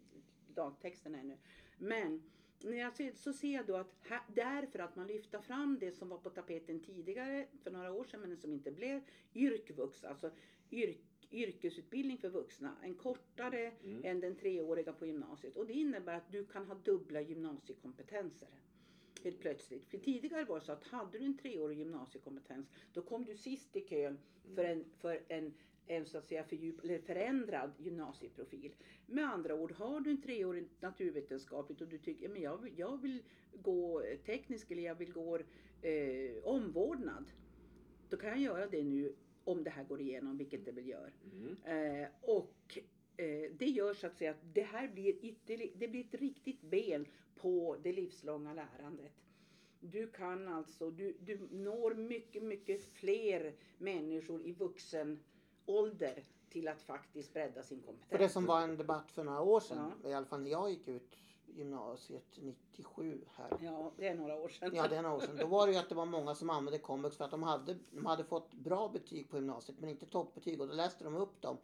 lagtexten 0.57 1.14
ännu. 1.14 1.37
Men 1.79 2.23
när 2.61 2.77
jag 2.77 2.92
ser, 2.92 3.12
så 3.12 3.33
ser 3.33 3.55
jag 3.55 3.66
då 3.66 3.77
att 3.77 3.95
här, 4.01 4.21
därför 4.35 4.79
att 4.79 4.97
man 4.97 5.07
lyfter 5.07 5.40
fram 5.40 5.79
det 5.81 5.92
som 5.92 6.09
var 6.09 6.19
på 6.19 6.31
tapeten 6.31 6.81
tidigare 6.81 7.47
för 7.62 7.71
några 7.71 7.92
år 7.92 8.05
sedan 8.05 8.21
men 8.21 8.37
som 8.37 8.53
inte 8.53 8.71
blev 8.73 9.01
yrkvux, 9.35 10.05
alltså 10.05 10.31
yrk, 10.71 10.99
yrkesutbildning 11.31 12.19
för 12.19 12.29
vuxna. 12.29 12.77
En 12.83 12.95
kortare 12.95 13.73
Mm. 13.85 14.01
än 14.05 14.21
den 14.21 14.37
treåriga 14.37 14.92
på 14.92 15.07
gymnasiet. 15.07 15.57
Och 15.57 15.66
det 15.66 15.73
innebär 15.73 16.14
att 16.14 16.33
du 16.33 16.47
kan 16.47 16.66
ha 16.66 16.75
dubbla 16.75 17.21
gymnasiekompetenser. 17.21 18.49
Helt 19.24 19.40
plötsligt. 19.40 19.87
För 19.87 19.98
tidigare 19.98 20.44
var 20.44 20.59
det 20.59 20.64
så 20.64 20.72
att 20.72 20.85
hade 20.85 21.18
du 21.18 21.24
en 21.24 21.38
treårig 21.38 21.79
gymnasiekompetens 21.79 22.66
då 22.92 23.02
kom 23.02 23.24
du 23.24 23.37
sist 23.37 23.76
i 23.76 23.81
kön 23.81 24.18
för 24.55 24.64
en, 24.64 24.85
för 24.98 25.22
en, 25.29 25.55
en 25.87 26.07
så 26.07 26.18
att 26.18 26.26
säga 26.29 26.44
fördjup, 26.44 26.85
eller 26.85 26.98
förändrad 26.98 27.70
gymnasieprofil. 27.79 28.74
Med 29.07 29.24
andra 29.24 29.55
ord, 29.55 29.72
har 29.72 30.00
du 30.00 30.11
en 30.11 30.22
treårig 30.22 30.68
naturvetenskapligt 30.81 31.81
och 31.81 31.88
du 31.88 31.98
tycker 31.98 32.29
men 32.29 32.42
jag, 32.42 32.62
vill- 32.62 32.79
jag 32.79 33.02
vill 33.02 33.22
gå 33.62 34.02
teknisk 34.26 34.70
eller 34.70 34.83
jag 34.83 34.94
vill 34.94 35.12
gå 35.12 35.38
eh, 35.83 36.44
omvårdnad. 36.44 37.31
Då 38.09 38.16
kan 38.16 38.31
jag 38.31 38.40
göra 38.40 38.66
det 38.66 38.85
nu 38.85 39.14
om 39.44 39.64
det 39.64 39.70
här 39.70 39.85
går 39.85 40.00
igenom, 40.00 40.38
vilket 40.38 40.64
det 40.64 40.72
väl 40.72 40.87
gör. 40.88 41.12
Mm. 41.33 42.02
Eh, 42.02 42.09
och 42.20 42.79
det 43.59 43.66
gör 43.66 43.94
så 43.94 44.07
att 44.07 44.16
säga 44.16 44.31
att 44.31 44.55
det 44.55 44.62
här 44.62 44.88
blir 44.88 45.24
ytterligare, 45.24 45.72
det 45.74 45.88
blir 45.88 46.05
ett 46.05 46.20
riktigt 46.20 46.62
ben 46.62 47.07
på 47.37 47.76
det 47.83 47.92
livslånga 47.92 48.55
lärandet. 48.55 49.12
Du 49.81 50.07
kan 50.07 50.48
alltså, 50.48 50.90
du, 50.90 51.16
du 51.20 51.48
når 51.50 51.94
mycket, 51.94 52.42
mycket 52.42 52.85
fler 52.85 53.55
människor 53.79 54.42
i 54.46 54.52
vuxen 54.52 55.18
ålder 55.66 56.24
till 56.48 56.68
att 56.68 56.83
faktiskt 56.83 57.33
bredda 57.33 57.62
sin 57.62 57.81
kompetens. 57.81 58.11
För 58.11 58.18
det 58.18 58.29
som 58.29 58.46
var 58.46 58.61
en 58.61 58.76
debatt 58.76 59.12
för 59.12 59.24
några 59.24 59.40
år 59.40 59.61
sedan, 59.61 59.92
i 60.05 60.12
alla 60.12 60.26
fall 60.26 60.40
när 60.42 60.50
jag 60.50 60.70
gick 60.70 60.88
ut 60.88 61.16
gymnasiet 61.46 62.38
97 62.40 63.24
här. 63.35 63.59
Ja, 63.62 63.92
det 63.96 64.09
är 64.09 64.14
några 64.14 64.35
år 64.35 64.48
sedan. 64.48 64.70
Ja, 64.74 64.88
det 64.88 64.96
är 64.96 65.02
några 65.02 65.16
år 65.16 65.20
sedan. 65.20 65.37
Då 65.37 65.46
var 65.46 65.66
det 65.66 65.72
ju 65.72 65.79
att 65.79 65.88
det 65.88 65.94
var 65.94 66.07
många 66.07 66.35
som 66.35 66.50
använde 66.50 66.79
komvux 66.79 67.16
för 67.16 67.24
att 67.24 67.31
de 67.31 67.42
hade, 67.42 67.76
de 67.90 68.07
hade 68.07 68.24
fått 68.24 68.55
bra 68.55 68.88
betyg 68.88 69.31
på 69.31 69.37
gymnasiet 69.37 69.79
men 69.81 69.90
inte 69.90 70.07
toppbetyg 70.07 70.61
och 70.61 70.68
då 70.68 70.74
läste 70.74 71.05
de 71.05 71.16
upp 71.16 71.42
dem. 71.42 71.57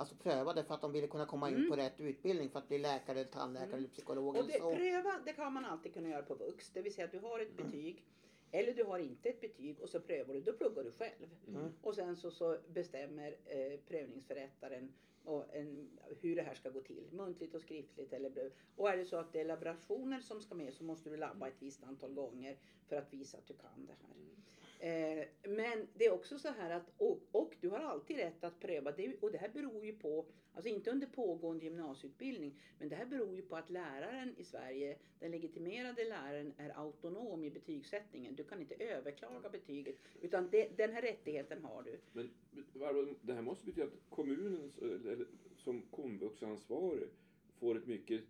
Alltså 0.00 0.14
prövade 0.14 0.64
för 0.64 0.74
att 0.74 0.80
de 0.80 0.92
ville 0.92 1.06
kunna 1.06 1.26
komma 1.26 1.48
in 1.48 1.56
Mm. 1.56 1.70
på 1.70 1.76
rätt 1.76 2.00
utbildning 2.00 2.50
för 2.50 2.58
att 2.58 2.68
bli 2.68 2.78
läkare, 2.78 3.20
eller 3.20 3.30
tandläkare 3.30 3.68
Mm. 3.68 3.78
eller 3.78 3.88
psykolog 3.88 4.28
Och 4.28 4.36
eller 4.36 4.52
det, 4.52 4.58
så. 4.58 4.74
pröva, 4.76 5.20
det 5.24 5.32
kan 5.32 5.52
man 5.52 5.64
alltid 5.64 5.94
kunna 5.94 6.08
göra 6.08 6.22
på 6.22 6.34
vux. 6.34 6.70
Det 6.70 6.82
vill 6.82 6.94
säga 6.94 7.04
att 7.04 7.12
du 7.12 7.18
har 7.18 7.38
ett 7.40 7.56
betyg 7.56 8.04
eller 8.50 8.72
du 8.74 8.84
har 8.84 8.98
inte 8.98 9.28
ett 9.28 9.40
betyg 9.40 9.80
och 9.80 9.88
så 9.88 10.00
prövar 10.00 10.34
du. 10.34 10.40
Då 10.40 10.52
pluggar 10.52 10.84
du 10.84 10.90
själv. 10.92 11.34
Mm. 11.48 11.72
Och 11.82 11.94
sen 11.94 12.16
så, 12.16 12.30
så 12.30 12.58
bestämmer 12.68 13.36
eh, 13.46 13.80
prövningsförrättaren 13.88 14.92
och 15.24 15.54
en, 15.56 15.88
hur 16.20 16.36
det 16.36 16.42
här 16.42 16.54
ska 16.54 16.70
gå 16.70 16.80
till. 16.80 17.04
Muntligt 17.12 17.54
och 17.54 17.60
skriftligt. 17.60 18.12
Eller, 18.12 18.50
och 18.76 18.90
är 18.90 18.96
det 18.96 19.04
så 19.04 19.16
att 19.16 19.32
det 19.32 19.40
är 19.40 19.44
laborationer 19.44 20.20
som 20.20 20.40
ska 20.40 20.54
med 20.54 20.72
så 20.74 20.84
måste 20.84 21.10
du 21.10 21.16
labba 21.16 21.48
ett 21.48 21.54
visst 21.62 21.84
antal 21.84 22.12
gånger 22.14 22.56
för 22.88 22.96
att 22.96 23.12
visa 23.12 23.38
att 23.38 23.46
du 23.46 23.54
kan 23.54 23.86
det 23.86 23.92
här. 23.92 24.14
Eh, 24.14 24.38
Eh, 24.82 25.24
men 25.42 25.88
det 25.94 26.06
är 26.06 26.12
också 26.12 26.38
så 26.38 26.48
här 26.48 26.70
att, 26.70 26.92
och, 26.96 27.20
och 27.32 27.56
du 27.60 27.68
har 27.68 27.78
alltid 27.78 28.16
rätt 28.16 28.44
att 28.44 28.60
pröva, 28.60 28.92
det, 28.92 29.16
och 29.20 29.32
det 29.32 29.38
här 29.38 29.48
beror 29.48 29.86
ju 29.86 29.92
på, 29.92 30.26
alltså 30.54 30.68
inte 30.68 30.90
under 30.90 31.06
pågående 31.06 31.64
gymnasieutbildning, 31.64 32.60
men 32.78 32.88
det 32.88 32.96
här 32.96 33.06
beror 33.06 33.36
ju 33.36 33.42
på 33.42 33.56
att 33.56 33.70
läraren 33.70 34.34
i 34.38 34.44
Sverige, 34.44 34.98
den 35.18 35.30
legitimerade 35.30 36.04
läraren, 36.04 36.52
är 36.56 36.78
autonom 36.78 37.44
i 37.44 37.50
betygssättningen. 37.50 38.34
Du 38.34 38.44
kan 38.44 38.60
inte 38.60 38.74
överklaga 38.74 39.48
betyget, 39.48 39.96
utan 40.20 40.50
det, 40.50 40.76
den 40.76 40.92
här 40.92 41.02
rättigheten 41.02 41.64
har 41.64 41.82
du. 41.82 42.00
Men 42.12 42.30
Barbro, 42.72 43.14
det 43.22 43.32
här 43.32 43.42
måste 43.42 43.66
betyda 43.66 43.86
att 43.86 44.10
kommunen 44.10 44.72
som 45.56 45.82
komvuxansvarig 45.82 47.08
får 47.58 47.76
ett 47.76 47.86
mycket 47.86 48.22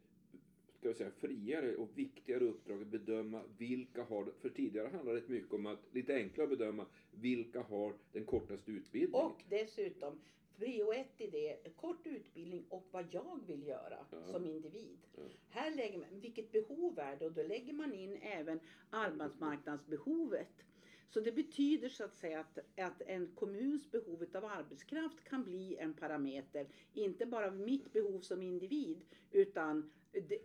ska 0.81 0.89
vi 0.89 0.95
säga, 0.95 1.11
friare 1.11 1.77
och 1.77 1.89
viktigare 1.95 2.45
uppdrag 2.45 2.87
bedöma 3.23 3.43
vilka 3.59 4.05
har, 4.05 4.33
för 4.41 4.49
tidigare 4.49 4.89
handlade 4.89 5.21
det 5.21 5.29
mycket 5.29 5.53
om 5.53 5.67
att 5.67 5.79
lite 5.93 6.15
enklare 6.15 6.49
bedöma 6.49 6.87
vilka 7.11 7.61
har 7.63 7.95
den 8.13 8.25
kortaste 8.25 8.71
utbildningen. 8.73 9.27
Och 9.27 9.43
dessutom, 9.49 10.21
prio 10.57 10.93
ett 10.93 11.21
i 11.21 11.27
det, 11.27 11.77
kort 11.77 12.07
utbildning 12.07 12.65
och 12.69 12.87
vad 12.91 13.07
jag 13.11 13.41
vill 13.47 13.67
göra 13.67 14.07
Ja. 14.11 14.27
som 14.27 14.47
individ. 14.47 14.99
Ja. 15.17 15.23
Här 15.49 15.75
lägger 15.75 15.99
man, 15.99 16.21
vilket 16.21 16.53
behov 16.53 16.99
är 16.99 17.17
det? 17.17 17.27
Och 17.27 17.33
då 17.33 17.43
lägger 17.43 17.73
man 17.73 17.93
in 17.95 18.17
även 18.23 18.61
arbetsmarknadsbehovet. 18.91 20.65
Så 21.11 21.21
det 21.21 21.33
betyder 21.33 21.89
så 21.89 22.05
att 22.05 22.17
säga 22.17 22.41
att, 22.41 22.59
att 22.79 23.03
en 23.07 23.27
kommuns 23.35 23.91
behov 23.91 24.25
av 24.35 24.45
arbetskraft 24.45 25.25
kan 25.25 25.45
bli 25.45 25.77
en 25.77 25.95
parameter. 25.95 26.67
Inte 26.93 27.27
bara 27.27 27.51
mitt 27.51 27.93
behov 27.93 28.21
som 28.21 28.43
individ 28.43 29.01
utan 29.31 29.91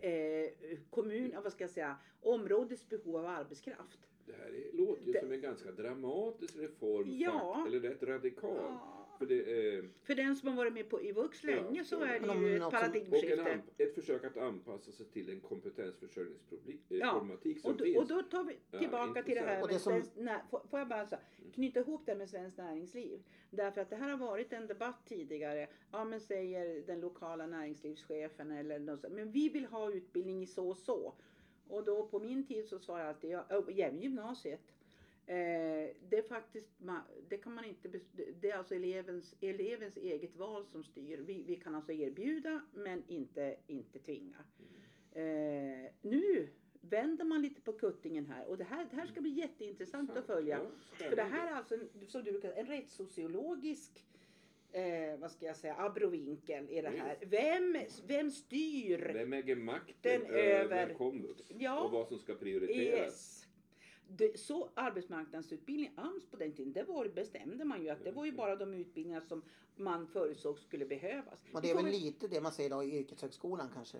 eh, 0.01 0.49
kommun, 0.89 1.31
vad 1.43 1.51
ska 1.53 1.63
jag 1.63 1.71
säga, 1.71 1.97
områdets 2.21 2.89
behov 2.89 3.15
av 3.17 3.25
arbetskraft. 3.25 3.99
Det 4.25 4.33
här 4.33 4.47
är, 4.47 4.77
låter 4.77 5.05
ju 5.05 5.11
Det- 5.13 5.19
som 5.19 5.31
en 5.31 5.41
ganska 5.41 5.71
dramatisk 5.71 6.55
reform, 6.57 7.07
Ja. 7.11 7.53
fakt, 7.55 7.67
eller 7.67 7.79
rätt 7.89 8.03
radikal. 8.03 8.55
Ja. 8.57 9.04
För 9.17 9.25
det, 9.25 9.75
eh, 9.77 9.83
För 10.03 10.15
den 10.15 10.35
som 10.35 10.49
har 10.49 10.55
varit 10.55 10.73
med 10.73 10.89
på 10.89 11.01
IVUX 11.01 11.43
Ja, 11.43 11.49
länge 11.55 11.83
så 11.83 11.95
ja. 11.95 12.05
är 12.05 12.07
det 12.07 12.13
ju 12.13 12.19
ett 12.19 12.25
som- 12.27 12.43
och 12.45 12.49
en 12.49 12.71
paradigmskifte. 12.71 13.61
ett 13.77 13.95
försök 13.95 14.23
att 14.23 14.37
anpassa 14.37 14.91
sig 14.91 15.05
till 15.05 15.29
en 15.29 15.39
kompetensförsörjningsproblematik 15.39 17.59
som 17.61 17.71
Och 17.71 17.77
då, 17.77 17.83
finns. 17.83 17.97
och 17.97 18.07
då 18.07 18.21
tar 18.23 18.43
vi 18.43 18.57
Ja, 18.71 18.79
tillbaka 18.79 19.23
till 19.23 19.35
det 19.35 19.41
här 19.41 19.59
med 19.61 19.69
det 19.69 19.79
som- 19.79 19.91
svenskt 19.93 20.15
nä- 20.17 20.41
får, 20.49 20.79
jag 20.79 20.87
bara 20.87 21.07
så, 21.07 21.15
knyta 21.53 21.79
ihop 21.79 22.01
det 22.05 22.15
med 22.15 22.29
svenskt 22.29 22.57
näringsliv. 22.57 23.23
Därför 23.51 23.81
att 23.81 23.89
det 23.89 23.95
här 23.95 24.09
har 24.09 24.17
varit 24.17 24.53
en 24.53 24.67
debatt 24.67 25.05
tidigare. 25.05 25.67
Ja 25.91 26.05
men 26.05 26.19
säger 26.19 26.81
den 26.87 26.99
lokala 26.99 27.47
näringslivschefen 27.47 28.51
eller 28.51 28.79
något 28.79 29.01
så, 29.01 29.09
men 29.09 29.31
vi 29.31 29.49
vill 29.49 29.65
ha 29.65 29.91
utbildning 29.91 30.43
i 30.43 30.47
så 30.47 30.69
och 30.69 30.77
så. 30.77 31.13
Och 31.67 31.83
då 31.83 32.07
på 32.07 32.19
min 32.19 32.47
tid 32.47 32.67
så 32.67 32.79
sa 32.79 32.99
jag 32.99 33.07
alltid, 33.07 33.29
ja, 33.31 33.45
även 33.77 34.01
gymnasiet. 34.01 34.61
Eh, 35.27 35.35
det 36.09 36.17
är 36.17 36.27
faktiskt, 36.27 36.69
det 37.29 37.37
kan 37.37 37.53
man 37.53 37.65
inte, 37.65 37.89
det 38.41 38.49
är 38.51 38.57
alltså 38.57 38.75
elevens, 38.75 39.35
elevens 39.41 39.97
eget 39.97 40.35
val 40.35 40.65
som 40.65 40.83
styr. 40.83 41.17
Vi, 41.17 41.43
vi 41.47 41.55
kan 41.55 41.75
alltså 41.75 41.91
erbjuda 41.91 42.61
men 42.73 43.03
inte, 43.07 43.55
inte 43.67 43.99
tvinga. 43.99 44.37
Eh, 45.11 45.91
nu 46.01 46.47
vänder 46.81 47.25
man 47.25 47.41
lite 47.41 47.61
på 47.61 47.73
kuttingen 47.73 48.25
här 48.25 48.45
och 48.45 48.57
det 48.57 48.63
här, 48.63 48.87
det 48.91 48.95
här 48.95 49.05
ska 49.07 49.21
bli 49.21 49.31
jätteintressant 49.31 50.17
att 50.17 50.25
följa. 50.25 50.59
Ja, 50.99 51.05
För 51.09 51.15
det 51.15 51.23
här 51.23 51.47
är 51.51 51.55
alltså 51.55 51.75
en, 51.75 51.89
som 52.07 52.23
du 52.23 52.31
brukar 52.31 52.51
en 52.51 52.65
rättssociologisk 52.65 54.05
eh, 54.71 55.17
vad 55.19 55.31
ska 55.31 55.45
jag 55.45 55.57
säga, 55.57 55.75
abrovinkel 55.77 56.69
i 56.69 56.81
det 56.81 56.89
här. 56.89 57.17
Vem, 57.25 57.77
vem 58.07 58.31
styr? 58.31 59.11
Vem 59.13 59.33
äger 59.33 59.55
makten 59.55 60.21
över 60.25 60.37
över- 60.37 60.93
komvux? 60.93 61.51
Ja. 61.57 61.79
Och 61.85 61.91
vad 61.91 62.07
som 62.07 62.19
ska 62.19 62.35
prioriteras? 62.35 62.99
Yes. 63.05 63.34
Det, 64.07 64.39
så 64.39 64.69
arbetsmarknadsutbildning, 64.73 65.91
AMS 65.95 66.25
på 66.25 66.37
den 66.37 66.53
tiden, 66.53 66.73
det 66.73 66.83
var, 66.83 67.07
bestämde 67.07 67.65
man 67.65 67.83
ju 67.83 67.89
att 67.89 68.03
det 68.03 68.11
var 68.11 68.25
ju 68.25 68.31
bara 68.31 68.55
de 68.55 68.73
utbildningar 68.73 69.21
som 69.21 69.41
man 69.75 70.07
förutsåg 70.07 70.59
skulle 70.59 70.85
behövas. 70.85 71.39
Och 71.53 71.61
det 71.61 71.71
är 71.71 71.75
väl 71.75 71.85
lite 71.85 72.27
det 72.27 72.41
man 72.41 72.51
säger 72.51 72.69
idag 72.69 72.85
i 72.85 72.99
yrkeshögskolan 72.99 73.69
kanske? 73.73 73.97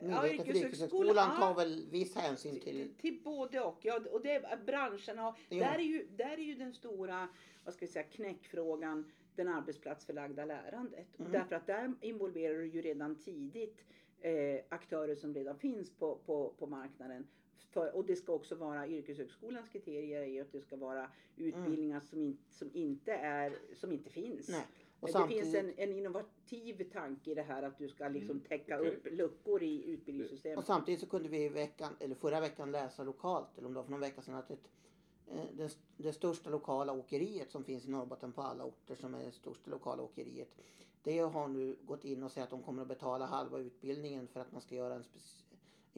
Ja, 0.00 0.22
Myndigheten 0.22 0.46
för 0.46 0.56
yrkeshögskolan, 0.56 1.36
tar 1.36 1.48
ja. 1.48 1.54
väl 1.54 1.86
viss 1.90 2.16
hänsyn 2.16 2.60
till... 2.60 2.62
till, 2.62 2.94
till 2.94 3.20
både 3.24 3.60
och. 3.60 3.78
Ja, 3.82 4.00
och 4.10 4.22
det 4.22 4.30
är 4.30 4.64
branscherna. 4.66 5.28
Och 5.28 5.34
Jo. 5.48 5.58
där, 5.58 5.74
är 5.74 5.82
ju, 5.82 6.08
där 6.16 6.32
är 6.32 6.42
ju 6.42 6.54
den 6.54 6.74
stora 6.74 7.28
vad 7.66 7.74
ska 7.74 7.86
vi 7.86 7.92
säga, 7.92 8.04
knäckfrågan 8.04 9.12
den 9.34 9.48
arbetsplatsförlagda 9.48 10.44
lärandet. 10.44 11.18
Mm. 11.18 11.32
Därför 11.32 11.56
att 11.56 11.66
där 11.66 11.94
involverar 12.00 12.58
du 12.58 12.66
ju 12.66 12.82
redan 12.82 13.14
tidigt 13.14 13.84
eh, 14.20 14.60
aktörer 14.68 15.14
som 15.14 15.34
redan 15.34 15.58
finns 15.58 15.90
på, 15.90 16.18
på, 16.26 16.54
på 16.58 16.66
marknaden. 16.66 17.26
För, 17.70 17.96
och 17.96 18.04
det 18.04 18.16
ska 18.16 18.32
också 18.32 18.54
vara 18.54 18.88
yrkeshögskolans 18.88 19.68
kriterier 19.68 20.22
är 20.22 20.42
att 20.42 20.52
det 20.52 20.60
ska 20.60 20.76
vara 20.76 21.10
utbildningar 21.36 22.00
som, 22.00 22.22
in, 22.22 22.38
som, 22.50 22.70
inte, 22.74 23.12
är, 23.12 23.58
som 23.74 23.92
inte 23.92 24.10
finns. 24.10 24.48
Nej. 24.48 24.66
Och 25.00 25.06
det 25.06 25.12
samtidigt, 25.12 25.42
finns 25.42 25.54
en, 25.54 25.72
en 25.76 25.92
innovativ 25.92 26.90
tanke 26.92 27.30
i 27.30 27.34
det 27.34 27.42
här 27.42 27.62
att 27.62 27.78
du 27.78 27.88
ska 27.88 28.08
liksom 28.08 28.36
Mm, 28.36 28.48
täcka 28.48 28.80
okej. 28.80 28.90
upp 28.96 29.06
luckor 29.10 29.62
i 29.62 29.90
utbildningssystemet. 29.90 30.58
och 30.58 30.64
samtidigt 30.64 31.00
så 31.00 31.06
kunde 31.06 31.28
vi 31.28 31.44
i 31.44 31.48
veckan, 31.48 31.96
eller 32.00 32.14
förra 32.14 32.40
veckan 32.40 32.72
läsa 32.72 33.04
lokalt, 33.04 33.58
eller 33.58 33.66
om 33.66 33.72
det 33.72 33.76
var 33.76 33.84
för 33.84 33.90
någon 33.90 34.00
vecka 34.00 34.22
sedan, 34.22 34.34
att 34.34 34.50
ett, 34.50 34.68
eh, 35.26 35.44
det, 35.52 35.76
det 35.96 36.12
största 36.12 36.50
lokala 36.50 36.92
åkeriet 36.92 37.50
som 37.50 37.64
finns 37.64 37.86
i 37.86 37.90
Norrbotten 37.90 38.32
på 38.32 38.42
alla 38.42 38.64
orter 38.64 38.94
som 38.94 39.14
är 39.14 39.24
det 39.24 39.32
största 39.32 39.70
lokala 39.70 40.02
åkeriet. 40.02 40.48
Det 41.02 41.18
har 41.18 41.48
nu 41.48 41.76
gått 41.84 42.04
in 42.04 42.22
och 42.22 42.32
sagt 42.32 42.44
att 42.44 42.50
de 42.50 42.62
kommer 42.62 42.82
att 42.82 42.88
betala 42.88 43.26
halva 43.26 43.58
utbildningen 43.58 44.28
för 44.28 44.40
att 44.40 44.52
man 44.52 44.60
ska 44.60 44.74
göra 44.74 44.94
en 44.94 45.04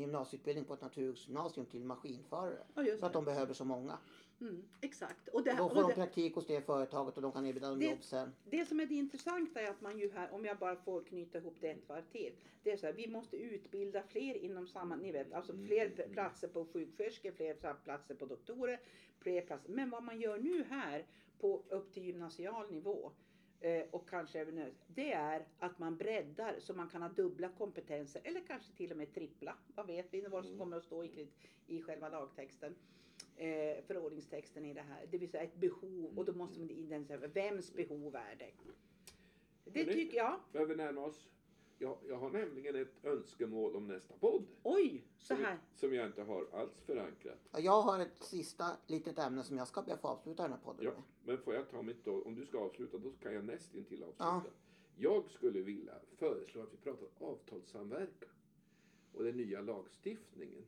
gymnasieutbildning 0.02 0.64
på 0.64 0.74
ett 0.74 0.80
naturbruksgymnasium 0.80 1.66
till 1.66 1.84
maskinförare. 1.84 2.58
Ja, 2.74 2.82
just 2.82 3.00
För 3.00 3.06
att 3.06 3.12
de 3.12 3.24
behöver 3.24 3.54
så 3.54 3.64
många. 3.64 3.98
Mm, 4.40 4.62
exakt. 4.80 5.28
Och 5.28 5.44
det, 5.44 5.54
Då 5.58 5.64
och 5.64 5.72
får 5.72 5.82
de 5.82 5.88
det, 5.88 5.94
praktik 5.94 6.34
hos 6.34 6.46
det 6.46 6.60
företaget 6.66 7.16
och 7.16 7.22
de 7.22 7.32
kan 7.32 7.46
erbjuda 7.46 7.68
dem 7.68 7.78
Det- 7.78 7.86
jobb 7.86 8.02
sen. 8.02 8.32
det 8.44 8.66
som 8.66 8.80
är 8.80 8.86
det 8.86 8.94
intressanta 8.94 9.60
är 9.60 9.70
att 9.70 9.80
man 9.80 9.98
ju 9.98 10.10
här, 10.12 10.34
om 10.34 10.44
jag 10.44 10.58
bara 10.58 10.76
får 10.76 11.02
knyta 11.02 11.38
ihop 11.38 11.56
det 11.60 11.68
ett 11.70 11.88
varv 11.88 12.02
till. 12.12 12.32
Det 12.62 12.70
är 12.72 12.76
så 12.76 12.86
här, 12.86 12.92
vi 12.92 13.06
måste 13.08 13.36
utbilda 13.36 14.02
fler 14.02 14.34
inom 14.34 14.66
samma, 14.68 14.96
ni 14.96 15.12
vet, 15.12 15.32
alltså 15.32 15.52
fler 15.66 15.88
p- 15.90 16.08
platser 16.12 16.48
på 16.48 16.64
sjuksköterskor, 16.72 17.30
fler 17.32 17.54
pla- 17.54 17.76
platser 17.84 18.14
på 18.14 18.26
doktorer, 18.26 18.80
fler 19.18 19.40
platser. 19.40 19.70
Men 19.72 19.90
vad 19.90 20.02
man 20.02 20.20
gör 20.20 20.38
nu 20.38 20.64
här 20.64 21.06
på 21.40 21.62
upp 21.68 21.92
till 21.92 22.04
gymnasial 22.04 22.70
nivå 22.70 23.10
och 23.90 24.08
kanske 24.08 24.40
även 24.40 24.54
nu, 24.54 24.72
det 24.86 25.12
är 25.12 25.46
att 25.58 25.78
man 25.78 25.96
breddar 25.96 26.56
så 26.58 26.74
man 26.74 26.88
kan 26.88 27.02
ha 27.02 27.08
dubbla 27.08 27.48
kompetenser 27.48 28.22
eller 28.24 28.40
kanske 28.40 28.72
till 28.72 28.90
och 28.90 28.96
med 28.96 29.14
trippla. 29.14 29.54
Vad 29.74 29.86
vet 29.86 30.06
vi 30.10 30.20
vad 30.20 30.44
som 30.44 30.58
kommer 30.58 30.76
att 30.76 30.84
stå 30.84 31.04
i, 31.04 31.28
i 31.66 31.82
själva 31.82 32.08
lagtexten. 32.08 32.74
Eh, 33.36 33.84
förordningstexten 33.86 34.64
i 34.64 34.74
det 34.74 34.82
här. 34.82 35.06
Det 35.10 35.18
vill 35.18 35.30
säga 35.30 35.42
ett 35.42 35.56
behov 35.56 36.18
och 36.18 36.24
då 36.24 36.32
måste 36.32 36.58
man 36.58 36.70
identifiera 36.70 37.26
vems 37.26 37.74
behov 37.74 38.16
är 38.16 38.36
det. 38.38 38.52
Det 39.64 39.84
tycker 39.84 40.16
jag. 40.16 40.40
Börjar 40.52 40.66
vi 40.66 40.76
närma 40.76 41.00
oss? 41.00 41.28
Jag, 41.80 41.98
jag 42.08 42.16
har 42.16 42.30
nämligen 42.30 42.76
ett 42.76 43.04
önskemål 43.04 43.76
om 43.76 43.86
nästa 43.86 44.14
podd. 44.14 44.46
Oj, 44.62 45.04
så 45.18 45.26
som, 45.26 45.36
här. 45.44 45.58
som 45.74 45.94
jag 45.94 46.06
inte 46.06 46.22
har 46.22 46.46
alls 46.52 46.80
förankrat. 46.86 47.38
Ja, 47.52 47.58
Jag 47.60 47.82
har 47.82 48.00
ett 48.00 48.22
sista 48.22 48.76
litet 48.86 49.18
ämne 49.18 49.42
som 49.44 49.56
jag 49.56 49.68
ska 49.68 49.82
be 49.82 49.94
att 49.94 50.00
få 50.00 50.08
avsluta 50.08 50.42
den 50.42 50.52
här 50.52 50.58
podden 50.58 50.84
Ja, 50.84 50.90
med. 50.90 51.02
men 51.24 51.38
får 51.38 51.54
jag 51.54 51.70
ta 51.70 51.82
mitt 51.82 52.04
då? 52.04 52.22
Om 52.22 52.34
du 52.34 52.46
ska 52.46 52.58
avsluta, 52.58 52.98
då 52.98 53.10
kan 53.10 53.34
jag 53.34 53.44
nästintill 53.44 54.02
avsluta. 54.02 54.24
Ja. 54.24 54.42
Jag 54.96 55.30
skulle 55.30 55.60
vilja 55.60 55.94
föreslå 56.16 56.62
att 56.62 56.72
vi 56.72 56.76
pratar 56.76 57.08
avtalssamverkan. 57.26 58.28
Och 59.12 59.24
den 59.24 59.36
nya 59.36 59.60
lagstiftningen. 59.60 60.64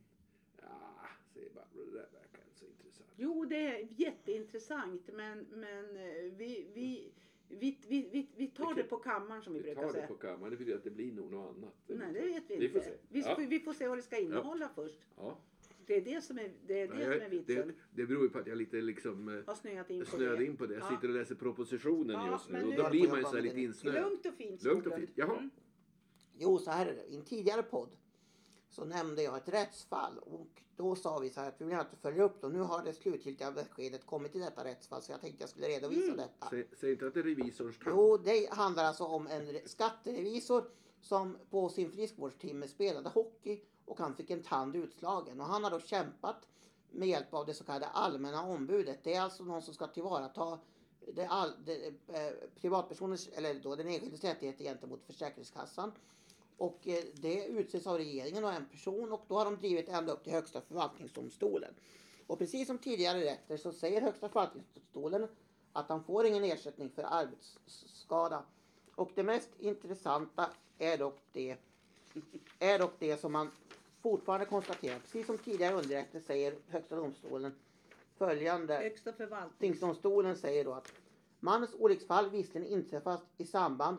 Ja, 0.61 1.07
säger 1.33 1.49
Barbro, 1.49 1.85
det 1.85 1.91
där 1.91 2.09
verkar 2.11 2.43
inte 2.47 2.59
så 2.59 2.65
intressant. 2.65 3.09
Jo, 3.15 3.45
det 3.45 3.67
är 3.67 3.87
jätteintressant 4.01 5.09
men, 5.13 5.39
men 5.51 5.97
eh, 5.97 6.31
vi, 6.33 6.67
vi, 6.73 7.11
vi, 7.59 7.77
vi, 7.87 8.09
vi, 8.11 8.27
vi 8.35 8.47
tar 8.47 8.65
Det 8.69 8.73
det 8.75 8.81
kan- 8.81 8.89
på 8.89 8.97
kammaren 8.97 9.41
som 9.41 9.53
vi 9.53 9.59
Vi 9.59 9.63
brukar 9.63 9.81
tar 9.81 9.87
det 9.87 9.93
säga. 9.93 10.07
på 10.07 10.13
kammaren, 10.13 10.51
det 10.51 10.57
betyder 10.57 10.77
att 10.77 10.83
det 10.83 10.89
blir 10.91 11.11
nog 11.11 11.31
något 11.31 11.55
annat. 11.55 11.73
Nej, 11.87 12.13
det 12.13 12.19
vet 12.21 12.43
vi 12.47 12.57
Vi 12.57 12.65
inte. 12.65 12.79
får 12.79 12.85
se. 12.85 12.93
Vi, 13.09 13.19
Ja. 13.21 13.35
får, 13.35 13.41
vi 13.41 13.59
får 13.59 13.73
se 13.73 13.87
vad 13.87 13.97
det 13.97 14.01
ska 14.01 14.17
innehålla 14.17 14.69
först. 14.75 14.99
Ja. 15.17 15.37
Det 15.85 15.95
är 15.97 16.01
det 16.01 16.21
som 16.21 16.37
är, 16.39 16.51
det 16.67 16.79
är, 16.81 16.87
det 16.87 17.03
Ja, 17.03 17.13
som 17.13 17.21
är 17.21 17.29
vitsen. 17.29 17.67
det, 17.67 17.73
det 18.01 18.05
beror 18.05 18.23
ju 18.23 18.29
på 18.29 18.39
att 18.39 18.47
jag 18.47 18.57
lite 18.57 18.81
liksom 18.81 19.27
eh, 19.29 19.45
Har 19.45 19.55
snöat 19.55 19.89
in 19.89 20.05
på 20.05 20.17
det. 20.17 20.45
in 20.45 20.57
på 20.57 20.65
det. 20.65 20.73
Jag 20.73 20.83
Ja. 20.83 20.89
sitter 20.89 21.07
och 21.07 21.13
läser 21.13 21.35
propositionen 21.35 22.09
Ja, 22.15 22.31
just 22.31 22.49
nu 22.49 22.63
och 22.63 22.75
då 22.83 22.89
blir 22.89 23.07
man 23.07 23.17
ju 23.17 23.23
så 23.23 23.39
lite 23.39 23.55
det. 23.55 23.61
insnöad. 23.61 23.95
Lugnt 24.03 24.25
och 24.25 24.33
fint. 24.33 24.63
Lugnt 24.63 24.87
och 24.87 24.93
fint. 24.95 25.09
Jaha. 25.15 25.37
Mm. 25.37 25.49
Jo, 26.37 26.57
så 26.57 26.71
här 26.71 26.85
är 26.85 26.93
det. 26.95 27.05
I 27.13 27.15
en 27.15 27.23
tidigare 27.23 27.63
podd 27.63 27.89
så 28.71 28.85
nämnde 28.85 29.23
jag 29.23 29.37
ett 29.37 29.49
rättsfall 29.49 30.17
och 30.19 30.47
då 30.75 30.95
sa 30.95 31.19
vi 31.19 31.29
så 31.29 31.41
här 31.41 31.47
att 31.47 31.61
vi 31.61 31.65
vill 31.65 31.77
inte 31.79 31.95
följa 32.01 32.23
upp 32.23 32.41
det. 32.41 32.47
Och 32.47 32.53
nu 32.53 32.59
har 32.59 32.83
det 32.83 32.93
slutgiltiga 32.93 33.51
beskedet 33.51 34.05
kommit 34.05 34.35
i 34.35 34.39
detta 34.39 34.63
rättsfall 34.63 35.01
så 35.01 35.11
jag 35.11 35.21
tänkte 35.21 35.43
jag 35.43 35.49
skulle 35.49 35.67
redovisa 35.67 36.03
Mm. 36.03 36.17
detta. 36.17 36.49
Säg, 36.49 36.67
säg 36.79 36.91
inte 36.91 37.07
att 37.07 37.13
det 37.13 37.19
är 37.19 37.23
revisorns 37.23 37.79
tand. 37.79 37.95
Jo, 37.97 38.17
det 38.17 38.49
handlar 38.53 38.83
alltså 38.83 39.03
om 39.05 39.27
en 39.27 39.41
re- 39.41 39.67
skatterevisor 39.67 40.63
som 41.01 41.37
på 41.49 41.69
sin 41.69 41.91
friskvårdstimme 41.91 42.67
spelade 42.67 43.09
hockey 43.09 43.61
och 43.85 43.99
han 43.99 44.15
fick 44.15 44.29
en 44.29 44.43
tand 44.43 44.75
utslagen. 44.75 45.41
Och 45.41 45.45
han 45.47 45.63
har 45.63 45.71
då 45.71 45.79
kämpat 45.79 46.47
med 46.91 47.07
hjälp 47.07 47.33
av 47.33 47.45
det 47.45 47.53
så 47.53 47.63
kallade 47.63 47.85
allmänna 47.87 48.43
ombudet. 48.43 48.99
Det 49.03 49.13
är 49.13 49.21
alltså 49.21 49.43
någon 49.43 49.61
som 49.61 49.73
ska 49.73 49.87
tillvarata 49.87 50.59
det 51.13 51.25
all, 51.25 51.51
det, 51.65 51.87
eh, 51.87 52.33
privatpersoners, 52.61 53.27
eller 53.33 53.53
då 53.53 53.75
den 53.75 53.87
enskildes 53.87 54.23
rättigheter 54.23 54.63
gentemot 54.63 55.03
Försäkringskassan. 55.05 55.91
Och 56.61 56.87
eh, 56.87 57.03
det 57.13 57.45
utses 57.45 57.87
av 57.87 57.97
regeringen 57.97 58.43
och 58.43 58.53
en 58.53 58.65
person 58.65 59.11
och 59.11 59.25
då 59.27 59.35
har 59.35 59.45
de 59.45 59.55
drivit 59.55 59.89
ända 59.89 60.13
upp 60.13 60.23
till 60.23 60.33
Högsta 60.33 60.61
förvaltningsdomstolen. 60.61 61.73
Och 62.27 62.39
precis 62.39 62.67
som 62.67 62.77
tidigare 62.77 63.21
rätter 63.25 63.57
så 63.57 63.71
säger 63.71 64.01
Högsta 64.01 64.29
förvaltningsdomstolen 64.29 65.27
att 65.73 65.89
han 65.89 66.03
får 66.03 66.25
ingen 66.25 66.43
ersättning 66.43 66.89
för 66.89 67.03
arbetsskada. 67.03 68.43
Och 68.95 69.11
det 69.15 69.23
mest 69.23 69.49
intressanta 69.59 70.49
är 70.77 70.97
dock 70.97 71.19
det, 71.31 71.57
är 72.59 72.79
dock 72.79 72.93
det 72.99 73.17
som 73.17 73.31
man 73.31 73.51
fortfarande 74.01 74.45
konstaterar, 74.45 74.99
precis 74.99 75.25
som 75.25 75.37
tidigare 75.37 75.75
underrätter 75.75 76.19
säger 76.19 76.55
Högsta 76.67 76.95
domstolen 76.95 77.55
följande. 78.17 78.73
Högsta 78.73 79.13
förvaltning. 79.13 79.59
Tingsdomstolen 79.59 80.35
säger 80.35 80.65
då 80.65 80.73
att 80.73 80.93
mannens 81.39 81.73
olycksfall 81.79 82.29
visserligen 82.29 82.73
inträffat 82.73 83.23
i 83.37 83.45
samband 83.45 83.97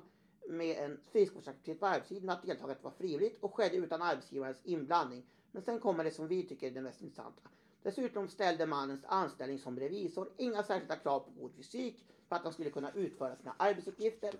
med 0.49 0.77
en 0.85 1.01
friskvårdsaktivitet 1.13 1.81
på 1.81 1.87
arbetstiden 1.87 2.31
att 2.31 2.43
deltagandet 2.43 2.85
var 2.85 2.91
frivilligt 2.91 3.37
och 3.43 3.55
skedde 3.55 3.77
utan 3.77 4.03
arbetsgivarens 4.03 4.61
inblandning. 4.65 5.23
Men 5.53 5.63
sen 5.63 5.81
kommer 5.81 6.05
det 6.05 6.11
som 6.11 6.29
vi 6.29 6.43
tycker 6.43 6.67
är 6.67 6.71
det 6.71 6.81
mest 6.81 7.03
intressanta. 7.03 7.43
Dessutom 7.83 8.29
ställde 8.29 8.67
mannens 8.67 9.05
anställning 9.05 9.59
som 9.59 9.81
revisor 9.81 10.29
inga 10.37 10.63
särskilda 10.63 10.97
krav 10.97 11.21
på 11.21 11.31
god 11.41 11.53
fysik 11.57 12.05
för 12.29 12.37
att 12.37 12.43
han 12.45 12.53
skulle 12.53 12.71
kunna 12.71 12.93
utföra 12.93 13.37
sina 13.37 13.55
arbetsuppgifter. 13.57 14.35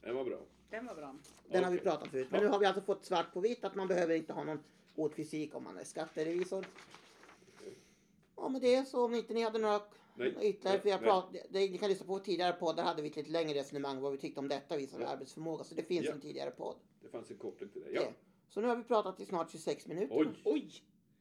Det 0.00 0.12
var 0.12 0.24
bra. 0.24 0.38
Den 0.70 0.86
var 0.86 0.94
bra. 0.94 1.14
Den 1.48 1.64
har 1.64 1.70
vi 1.70 1.78
pratat 1.78 2.02
om 2.02 2.08
förut. 2.08 2.28
Men 2.30 2.40
Ja. 2.40 2.46
nu 2.46 2.52
har 2.52 2.58
vi 2.58 2.66
alltså 2.66 2.82
fått 2.82 3.04
svart 3.04 3.32
på 3.32 3.40
vitt 3.40 3.64
att 3.64 3.74
man 3.74 3.88
behöver 3.88 4.14
inte 4.14 4.32
ha 4.32 4.44
någon 4.44 4.62
god 4.96 5.14
fysik 5.14 5.54
om 5.54 5.64
man 5.64 5.78
är 5.78 5.84
skatterevisor. 5.84 6.66
Ja 8.36 8.48
med 8.48 8.60
det 8.60 8.88
så 8.88 9.04
om 9.04 9.14
inte 9.14 9.34
ni 9.34 9.42
hade 9.42 9.58
några 9.58 9.80
Nej. 10.18 10.48
ytterligare, 10.50 10.80
för 10.80 10.88
jag 10.88 11.00
Nej. 11.00 11.10
prat, 11.10 11.34
det, 11.50 11.70
ni 11.70 11.78
kan 11.78 11.88
lyssna 11.88 12.06
på 12.06 12.18
tidigare 12.18 12.52
poddar 12.52 12.84
hade 12.84 13.02
vi 13.02 13.08
ett 13.08 13.16
lite 13.16 13.30
längre 13.30 13.58
resonemang 13.58 14.00
vad 14.00 14.12
vi 14.12 14.18
tyckte 14.18 14.40
om 14.40 14.48
detta 14.48 14.76
visade 14.76 15.02
Ja. 15.02 15.08
arbetsförmåga. 15.08 15.64
Så 15.64 15.74
det 15.74 15.82
finns 15.82 16.06
Ja. 16.06 16.12
en 16.12 16.20
tidigare 16.20 16.50
podd. 16.50 16.76
Det 17.02 17.08
fanns 17.08 17.30
en 17.30 17.36
koppling 17.38 17.68
till 17.70 17.80
det. 17.82 17.88
Det. 17.88 17.94
Ja. 17.94 18.08
Så 18.48 18.60
nu 18.60 18.66
har 18.68 18.76
vi 18.76 18.84
pratat 18.84 19.20
i 19.20 19.26
snart 19.26 19.50
26 19.50 19.86
minuter. 19.86 20.16
Oj. 20.18 20.28
Oj! 20.44 20.70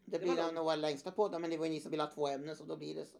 Det 0.05 0.17
det 0.17 0.23
blir 0.23 0.51
nog 0.51 0.63
våra 0.65 0.75
längsta 0.75 1.11
poddar 1.11 1.39
men 1.39 1.49
det 1.49 1.57
var 1.57 1.65
ju 1.65 1.71
ni 1.71 1.79
som 1.79 1.91
ville 1.91 2.03
ha 2.03 2.09
två 2.09 2.27
ämnen 2.27 2.55
så 2.55 2.63
då 2.63 2.77
blir 2.77 2.95
det 2.95 3.05
så. 3.05 3.17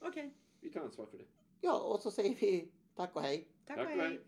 Okej. 0.00 0.34
Vi 0.60 0.72
tar 0.72 0.80
ansvar 0.80 1.06
för 1.06 1.18
det. 1.18 1.24
Ja 1.60 1.78
och 1.80 2.00
så 2.00 2.10
säger 2.10 2.34
vi 2.40 2.68
tack 2.94 3.16
och 3.16 3.22
hej. 3.22 3.48
Tack, 3.66 3.76
Tack 3.76 3.86
och 3.86 3.92
och 3.92 3.98
hej. 3.98 4.08
hej. 4.08 4.20